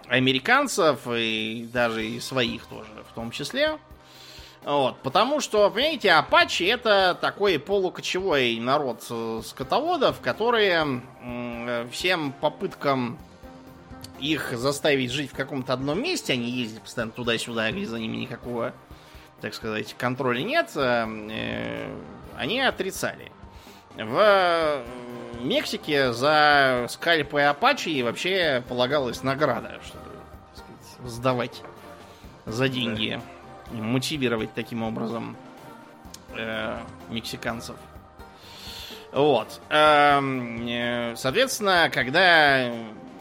[0.08, 3.80] американцев и даже и своих тоже в том числе.
[4.64, 9.04] Вот, потому что, понимаете, апачи это такой полукочевой народ
[9.46, 13.20] скотоводов, которые э, всем попыткам
[14.20, 18.74] их заставить жить в каком-то одном месте, они ездят постоянно туда-сюда, где за ними никакого,
[19.46, 21.88] так сказать, контроля нет, э,
[22.36, 23.32] они отрицали.
[23.96, 24.82] В
[25.40, 30.10] Мексике за скальпы апачи вообще полагалась награда, чтобы
[30.56, 31.62] так сказать, сдавать
[32.48, 33.22] за деньги.
[33.72, 35.38] Да мотивировать таким образом
[36.36, 36.80] э,
[37.10, 37.76] мексиканцев.
[39.12, 39.62] Вот.
[39.70, 42.72] Эм, э, соответственно, когда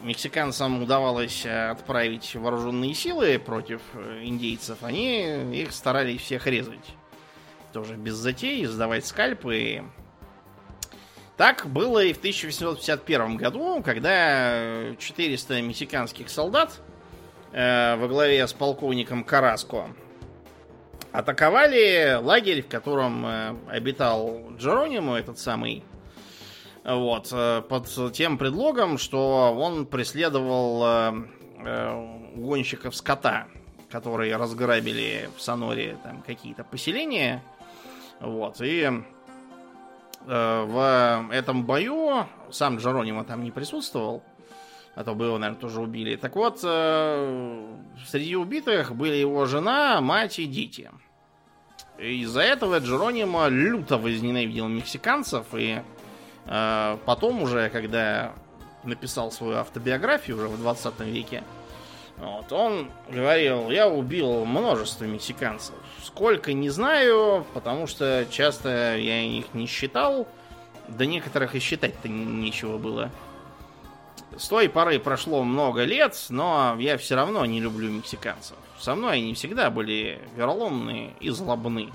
[0.04, 6.94] мексиканцам удавалось отправить вооруженные силы против э, индейцев, они их старались всех резать.
[7.72, 9.82] Тоже без затей, сдавать скальпы.
[11.36, 16.80] Так было и в 1851 году, когда 400 мексиканских солдат
[17.52, 19.88] э, во главе с полковником Караско
[21.10, 25.84] атаковали лагерь, в котором э, обитал Джеронимо, этот самый,
[26.84, 33.46] вот, э, под тем предлогом, что он преследовал э, гонщиков скота,
[33.90, 37.42] которые разграбили в Соноре там какие-то поселения.
[38.20, 38.90] Вот, и
[40.26, 44.22] в этом бою сам Джеронимо там не присутствовал,
[44.94, 46.16] а то бы его, наверное, тоже убили.
[46.16, 50.90] Так вот, среди убитых были его жена, мать и дети.
[51.98, 55.82] Из-за этого Джеронимо люто возненавидел мексиканцев, и
[56.46, 58.32] э, потом уже, когда
[58.82, 61.42] написал свою автобиографию уже в 20 веке,
[62.16, 65.74] вот, он говорил, я убил множество мексиканцев.
[66.02, 70.28] Сколько, не знаю, потому что часто я их не считал,
[70.88, 73.10] да некоторых и считать-то нечего было.
[74.36, 78.56] С той поры прошло много лет, но я все равно не люблю мексиканцев.
[78.78, 81.90] Со мной они всегда были вероломные и злобны.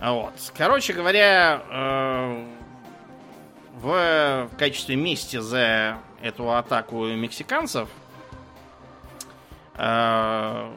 [0.00, 0.32] Вот.
[0.56, 2.44] Короче говоря, э,
[3.74, 7.88] в качестве мести за эту атаку мексиканцев
[9.76, 10.70] э,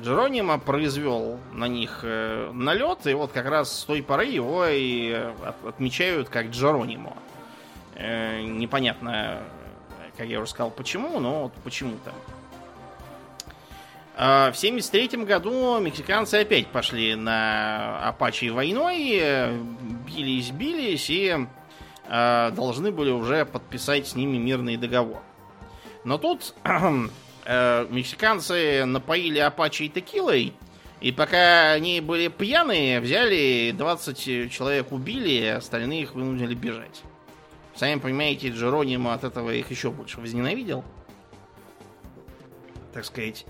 [0.00, 5.32] Джеронимо произвел на них э, налет, и вот как раз с той поры его и
[5.66, 7.14] отмечают как Джеронимо.
[7.94, 9.42] Непонятно,
[10.16, 12.10] как я уже сказал, почему, но вот почему-то.
[12.10, 12.31] А,
[14.22, 19.20] в 73 году мексиканцы опять пошли на Апачи войной,
[20.06, 21.48] бились, бились и
[22.06, 25.22] э, должны были уже подписать с ними мирный договор.
[26.04, 26.54] Но тут
[27.44, 30.52] э, мексиканцы напоили Апачи текилой,
[31.00, 37.02] и пока они были пьяные, взяли 20 человек убили, остальные их вынудили бежать.
[37.74, 40.84] Сами понимаете, Джеронимо от этого их еще больше возненавидел.
[42.92, 43.46] Так сказать,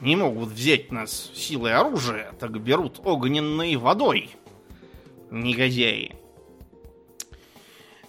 [0.00, 4.30] не могут взять нас силой оружия, так берут огненной водой.
[5.30, 6.14] Негодяи.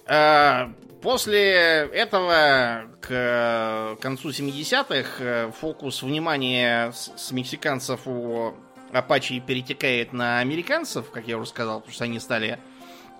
[0.06, 0.72] А,
[1.02, 8.54] после этого, к концу 70-х, э, фокус внимания с мексиканцев у
[8.94, 12.60] Апачи перетекает на американцев, как я уже сказал, потому что они стали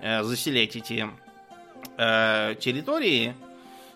[0.02, 1.08] э, заселять эти
[1.98, 3.36] э, территории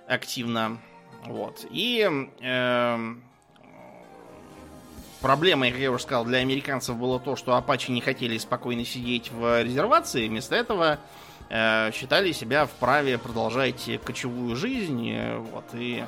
[0.07, 0.82] активно.
[1.26, 1.65] Вот.
[1.69, 2.07] И
[2.41, 3.15] э,
[5.22, 9.32] проблемой, как я уже сказал, для американцев было то, что апачи не хотели спокойно сидеть
[9.32, 10.99] в резервации, вместо этого
[11.49, 16.03] э, считали себя вправе продолжать кочевую жизнь, э, вот, и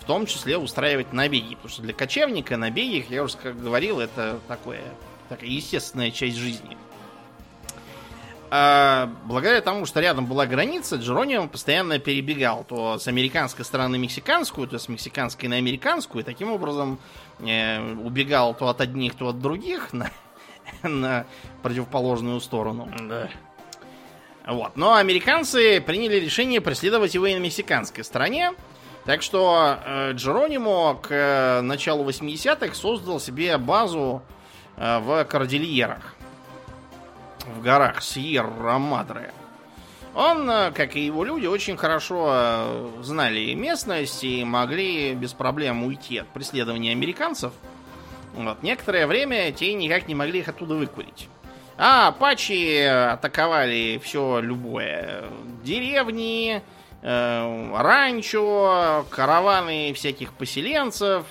[0.00, 4.00] в том числе устраивать набеги, потому что для кочевника набеги, как я уже как говорил,
[4.00, 4.82] это такое,
[5.28, 6.76] такая естественная часть жизни.
[8.50, 14.02] А, благодаря тому, что рядом была граница, Джеронимо постоянно перебегал то с американской стороны на
[14.02, 16.98] мексиканскую, то с мексиканской на американскую, и таким образом
[17.40, 20.10] э, убегал то от одних, то от других на,
[20.82, 21.26] на
[21.62, 22.88] противоположную сторону.
[23.00, 23.28] Да.
[24.46, 24.76] Вот.
[24.76, 28.52] Но американцы приняли решение преследовать его и на мексиканской стороне.
[29.04, 34.22] Так что э, Джеронимо к э, началу 80-х создал себе базу
[34.76, 36.17] э, в Кордильерах
[37.48, 39.32] в горах Сьерра-Мадре.
[40.14, 45.84] Он, э, как и его люди, очень хорошо э, знали местность и могли без проблем
[45.84, 47.52] уйти от преследования американцев.
[48.34, 48.62] Вот.
[48.62, 51.28] Некоторое время те никак не могли их оттуда выкурить.
[51.76, 55.24] А апачи атаковали все любое.
[55.62, 56.62] Деревни,
[57.02, 61.24] э, ранчо, караваны всяких поселенцев,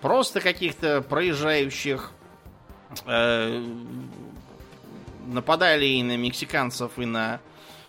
[0.00, 2.12] просто каких-то проезжающих.
[3.06, 3.62] Э,
[5.32, 7.40] нападали и на мексиканцев, и на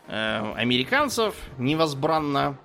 [0.08, 2.58] э, американцев невозбранно.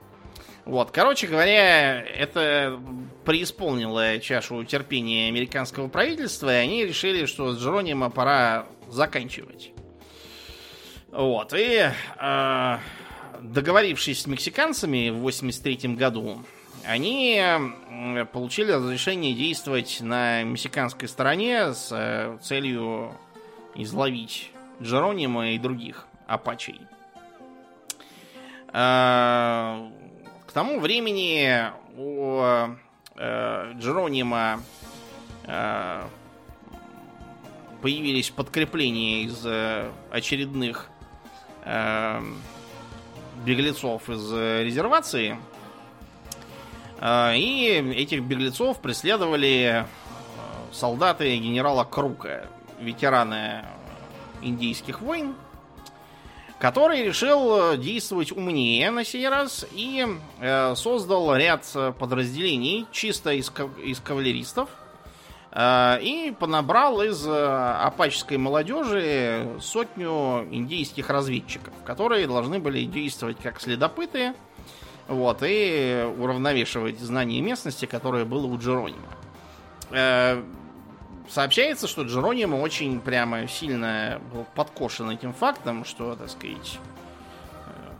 [0.64, 2.80] Вот, короче говоря, это
[3.24, 9.70] преисполнило чашу терпения американского правительства, и они решили, что с Джеронима пора заканчивать.
[11.12, 12.78] Вот, и э,
[13.40, 16.42] договорившись с мексиканцами в 83 году,
[16.84, 17.42] они
[18.32, 23.12] получили разрешение действовать на мексиканской стороне с э, целью
[23.74, 24.50] изловить
[24.80, 26.80] Джеронима и других апачей.
[28.72, 29.88] Э,
[30.46, 32.42] к тому времени у
[33.16, 34.60] э, Джеронима
[35.44, 36.02] э,
[37.80, 40.88] появились подкрепления из э, очередных
[43.44, 45.36] беглецов из резервации.
[47.00, 49.86] Э, и этих беглецов преследовали
[50.72, 52.46] солдаты генерала Крука,
[52.80, 53.64] ветераны
[54.42, 55.34] индийских войн,
[56.58, 60.06] который решил действовать умнее на сей раз и
[60.40, 61.66] э, создал ряд
[61.98, 64.68] подразделений чисто из, из кавалеристов–
[65.58, 73.58] Э, и понабрал из э, апаческой молодежи сотню индийских разведчиков, которые должны были действовать как
[73.58, 74.34] следопыты,
[75.08, 79.08] вот, и уравновешивать знания местности, которое было у Джеронима.
[79.92, 80.42] Э,
[81.28, 86.78] сообщается, что Джеронима очень прямо сильно был подкошен этим фактом, что, так сказать,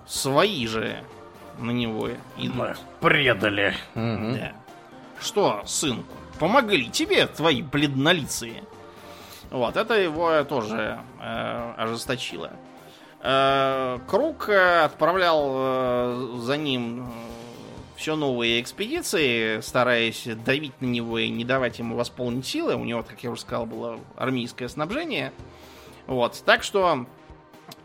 [0.06, 1.02] свои же
[1.58, 2.78] на него идут.
[3.00, 3.74] Предали.
[3.94, 4.52] Да.
[5.20, 8.62] Что, сынку, помогли тебе твои бледнолицые.
[9.50, 12.50] Вот, это его тоже э, ожесточило.
[13.22, 17.06] Э, Круг э, отправлял э, за ним э,
[17.96, 22.76] все новые экспедиции, стараясь давить на него и не давать ему восполнить силы.
[22.76, 25.32] У него, как я уже сказал, было армейское снабжение.
[26.06, 27.06] Вот, так что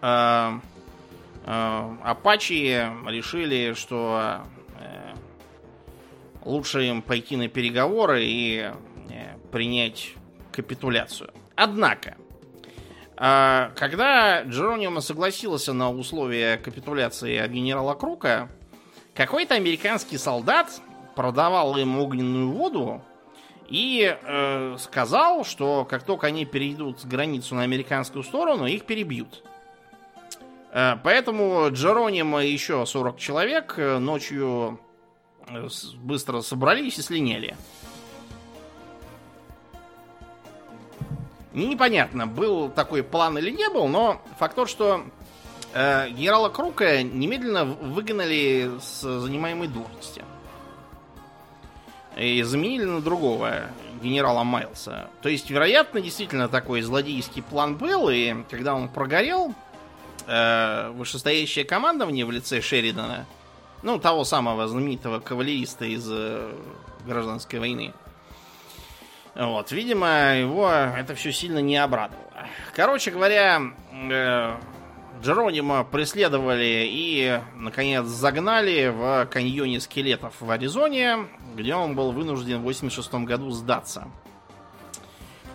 [0.01, 0.51] э,
[1.45, 4.43] э, Апачи решили, что
[6.45, 8.71] лучше им пойти на переговоры и
[9.09, 10.13] э, принять
[10.51, 11.31] капитуляцию.
[11.55, 12.17] Однако,
[13.17, 18.49] а, когда Джеронимо согласился на условия капитуляции от генерала Крука,
[19.13, 20.81] какой-то американский солдат
[21.15, 23.01] продавал им огненную воду
[23.67, 29.43] и э, сказал, что как только они перейдут границу на американскую сторону, их перебьют.
[30.71, 34.79] Э, поэтому Джеронимо и еще 40 человек э, ночью
[35.97, 37.55] быстро собрались и слиняли.
[41.53, 45.20] Непонятно, был такой план или не был, но факт тот, что э,
[45.73, 50.23] генерала Крука немедленно выгнали с занимаемой должности.
[52.17, 53.67] И заменили на другого
[54.01, 55.09] генерала Майлса.
[55.21, 59.53] То есть, вероятно, действительно такой злодейский план был, и когда он прогорел,
[60.27, 63.25] э, вышестоящее командование в лице Шеридана–
[63.83, 66.53] ну, того самого знаменитого кавалериста из э,
[67.05, 67.93] гражданской войны.
[69.33, 72.47] Вот, видимо, его это все сильно не обрадовало.
[72.75, 73.61] Короче говоря,
[73.91, 74.55] э,
[75.21, 82.63] Джеронима преследовали и, наконец, загнали в каньоне скелетов в Аризоне, где он был вынужден в
[82.63, 84.07] 86 году сдаться.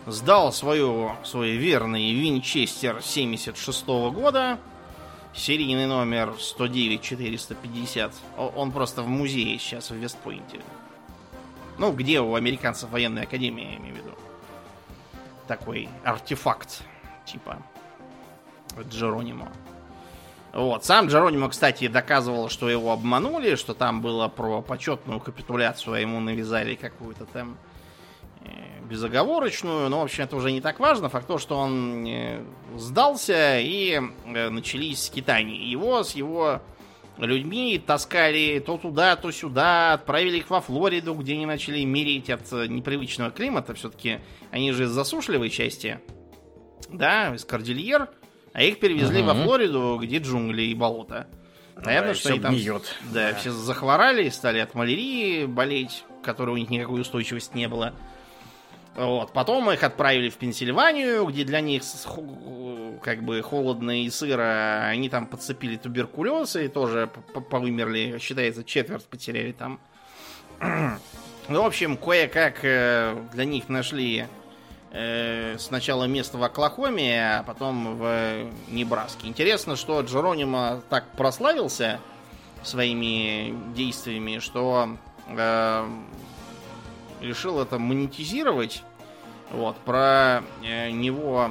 [0.06, 4.60] Сдал свою, свой верный Винчестер 76 года,
[5.34, 8.12] серийный номер 109-450.
[8.36, 10.60] Он просто в музее сейчас в Вестпойнте.
[11.78, 14.10] Ну, где у американцев военная академия, я имею в виду.
[15.48, 16.82] Такой артефакт,
[17.24, 17.60] типа
[18.82, 19.52] Джеронимо.
[20.52, 20.84] Вот.
[20.84, 26.20] Сам Джеронимо, кстати, доказывал, что его обманули, что там было про почетную капитуляцию, а ему
[26.20, 27.58] навязали какую-то там
[28.86, 31.08] безоговорочную, но, в общем, это уже не так важно.
[31.08, 32.42] Факт то, что он э,
[32.76, 35.66] сдался, и э, начались скитания.
[35.66, 36.60] Его с его
[37.18, 42.52] людьми таскали то туда, то сюда, отправили их во Флориду, где они начали мерить от
[42.52, 43.74] э, непривычного климата.
[43.74, 44.20] Все-таки
[44.50, 46.00] они же из засушливой части,
[46.88, 48.08] да, из Кордильер,
[48.56, 49.26] а их перевезли угу.
[49.26, 51.26] во Флориду, где джунгли и болото.
[51.74, 52.96] Понятно, да, что они там гниет.
[53.12, 57.92] Да, да, все захворали, стали от малярии болеть, которой у них никакой устойчивости не было.
[58.94, 59.34] Вот.
[59.34, 61.82] Потом их отправили в Пенсильванию, где для них
[63.02, 64.86] как бы холодно и сыро.
[64.86, 67.10] Они там подцепили туберкулез и тоже
[67.50, 68.16] повымерли.
[68.18, 69.80] Считается, четверть потеряли там.
[71.48, 74.26] Ну, в общем, кое-как э, для них нашли
[74.96, 79.28] э, сначала место в Оклахоме, а потом в Небраске.
[79.28, 82.00] Интересно, что Джеронимо так прославился
[82.62, 84.96] своими действиями, что
[85.28, 85.88] э,
[87.20, 88.82] решил это монетизировать.
[89.52, 91.50] Вот, про э, него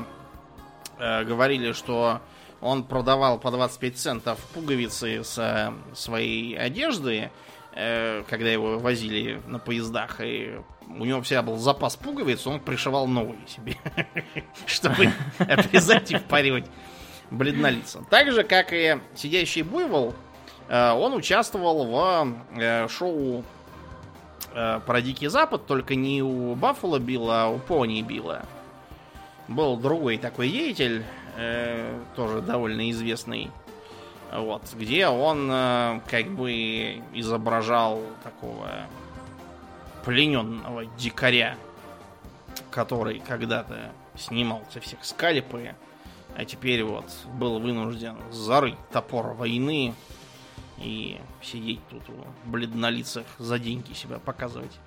[0.97, 2.21] э, говорили, что
[2.61, 7.31] он продавал по 25 центов пуговицы с своей одежды,
[7.75, 13.45] когда его возили на поездах, и у него вся был запас пуговиц, он пришивал новые
[13.47, 13.75] себе,
[14.65, 16.65] чтобы обрезать и впаривать
[17.31, 18.05] бледнолицам.
[18.09, 20.15] Так же, как и сидящий буйвол,
[20.69, 23.43] э, он участвовал в шоу
[24.53, 28.45] про Дикий Запад, только не у Баффала Билла, а у Пони Билла.
[29.49, 31.03] Был другой такой деятель,
[32.15, 33.51] тоже довольно известный
[34.31, 38.69] вот, где он э, как бы изображал такого
[40.03, 41.57] плененного дикаря,
[42.71, 45.75] который когда-то снимался всех скальпы,
[46.35, 49.93] а теперь вот был вынужден зарыть топор войны
[50.77, 54.77] и сидеть тут у бледнолицах за деньги себя показывать.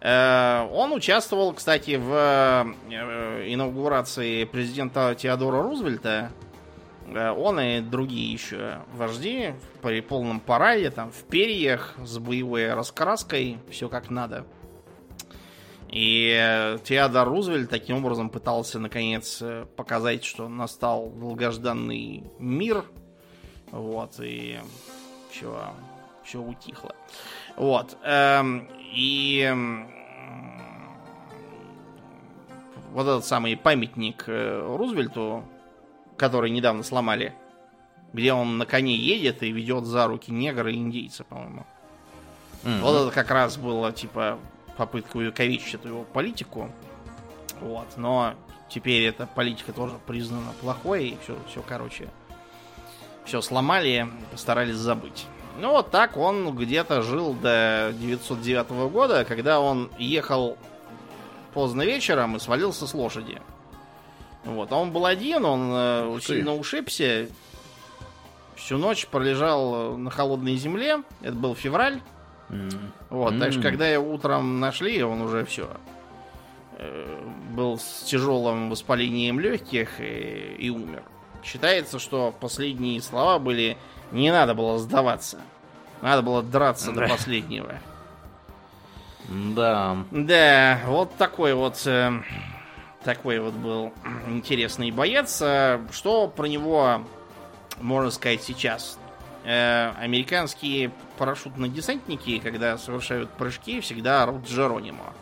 [0.00, 2.12] Э, он участвовал, кстати, в
[2.90, 6.43] э, инаугурации президента Теодора Рузвельта Э,
[7.06, 13.88] он и другие еще вожди при полном параде, там, в перьях, с боевой раскраской, все
[13.88, 14.46] как надо.
[15.94, 22.84] И э, Теодор Рузвельт таким образом пытался, наконец, э, показать, что настал долгожданный мир.
[23.70, 24.58] Вот, и
[25.30, 25.72] все,
[26.24, 26.96] все утихло.
[27.56, 27.96] Вот.
[28.02, 29.48] Эм, и
[32.90, 35.44] вот этот самый памятник Рузвельту
[36.16, 37.34] который недавно сломали,
[38.12, 41.66] где он на коне едет и ведет за руки негра и индейца, по-моему.
[42.62, 42.80] Mm-hmm.
[42.80, 44.38] Вот это как раз было, типа,
[44.76, 46.70] попытка увековечить эту его политику.
[47.60, 48.34] Вот, но
[48.68, 52.08] теперь эта политика тоже признана плохой, и все, все, короче,
[53.24, 55.26] все сломали, постарались забыть.
[55.58, 60.58] Ну, вот так он где-то жил до 909 года, когда он ехал
[61.52, 63.40] поздно вечером и свалился с лошади.
[64.44, 64.72] Вот.
[64.72, 67.28] А он был один, он э, сильно ушибся.
[68.56, 71.02] Всю ночь пролежал на холодной земле.
[71.22, 72.00] Это был февраль.
[72.50, 72.76] Mm.
[73.10, 73.40] Вот, mm.
[73.40, 75.68] так что когда его утром нашли, он уже все
[76.78, 81.02] э, был с тяжелым воспалением легких и, и умер.
[81.42, 83.76] Считается, что последние слова были
[84.12, 85.40] не надо было сдаваться.
[86.00, 87.02] Надо было драться да.
[87.02, 87.74] до последнего.
[89.28, 89.96] Да.
[90.10, 92.12] Да, вот такой вот э,
[93.04, 93.92] такой вот был
[94.28, 95.40] интересный боец.
[95.42, 97.02] Э, что про него
[97.80, 98.98] можно сказать сейчас?
[99.44, 105.12] Э, американские парашютно-десантники, когда совершают прыжки, всегда орут Джеронимо.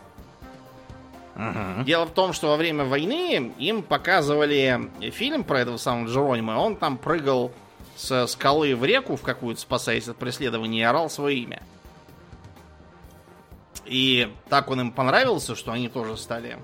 [1.35, 1.83] Uh-huh.
[1.83, 6.51] Дело в том, что во время войны им показывали фильм про этого самого Джеронима.
[6.53, 7.51] Он там прыгал
[7.95, 11.61] с скалы в реку в какую-то, спасаясь от преследования, и орал свое имя.
[13.85, 16.57] И так он им понравился, что они тоже стали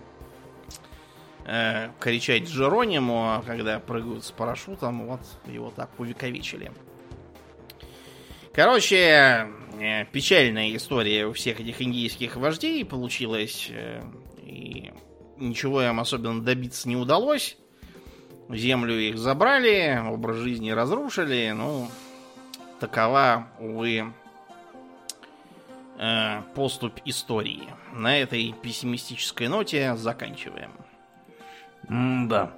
[1.49, 6.71] э, кричать Джеронимо, а когда прыгают с парашютом, вот его так увековечили.
[8.53, 9.47] Короче,
[9.79, 13.69] э, печальная история у всех этих индийских вождей получилась.
[13.71, 14.03] Э,
[14.43, 14.91] и
[15.37, 17.57] ничего им особенно добиться не удалось.
[18.49, 21.51] Землю их забрали, образ жизни разрушили.
[21.55, 21.87] Ну,
[22.79, 24.13] такова, увы,
[25.97, 27.69] э, поступь истории.
[27.93, 30.71] На этой пессимистической ноте заканчиваем.
[31.89, 32.51] М-да.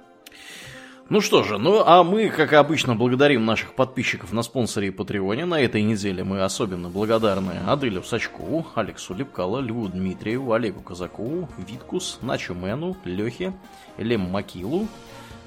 [1.08, 5.44] Ну что же, ну а мы, как обычно, благодарим наших подписчиков на спонсоре и Патреоне.
[5.44, 12.18] На этой неделе мы особенно благодарны Аделю Сачкову, Алексу Лепкало, Льву Дмитриеву, Олегу Казакову, Виткус,
[12.22, 13.52] Начо Мэну, Лехе,
[13.98, 14.88] Лем Макилу,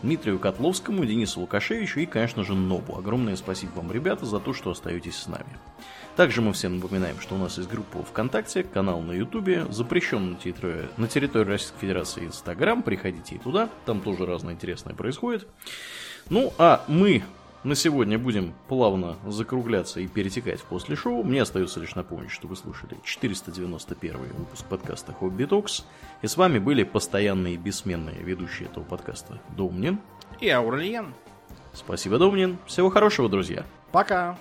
[0.04, 2.96] Дмитрию Котловскому, Денису Лукашевичу и, конечно же, Нобу.
[2.98, 5.58] Огромное спасибо вам, ребята, за то, что остаетесь с нами.
[6.16, 10.36] Также мы всем напоминаем, что у нас есть группа ВКонтакте, канал на Ютубе, запрещен на
[10.38, 15.46] территории, на территории Российской Федерации Инстаграм, приходите и туда, там тоже разное интересное происходит.
[16.30, 17.24] Ну, а мы
[17.66, 21.24] на сегодня будем плавно закругляться и перетекать после шоу.
[21.24, 25.84] Мне остается лишь напомнить, что вы слушали 491 выпуск подкаста Хобби Токс.
[26.22, 30.00] И с вами были постоянные и бессменные ведущие этого подкаста Домнин
[30.40, 31.14] и Аурлиен.
[31.74, 32.58] Спасибо, Домнин.
[32.68, 33.66] Всего хорошего, друзья.
[33.92, 34.38] Пока.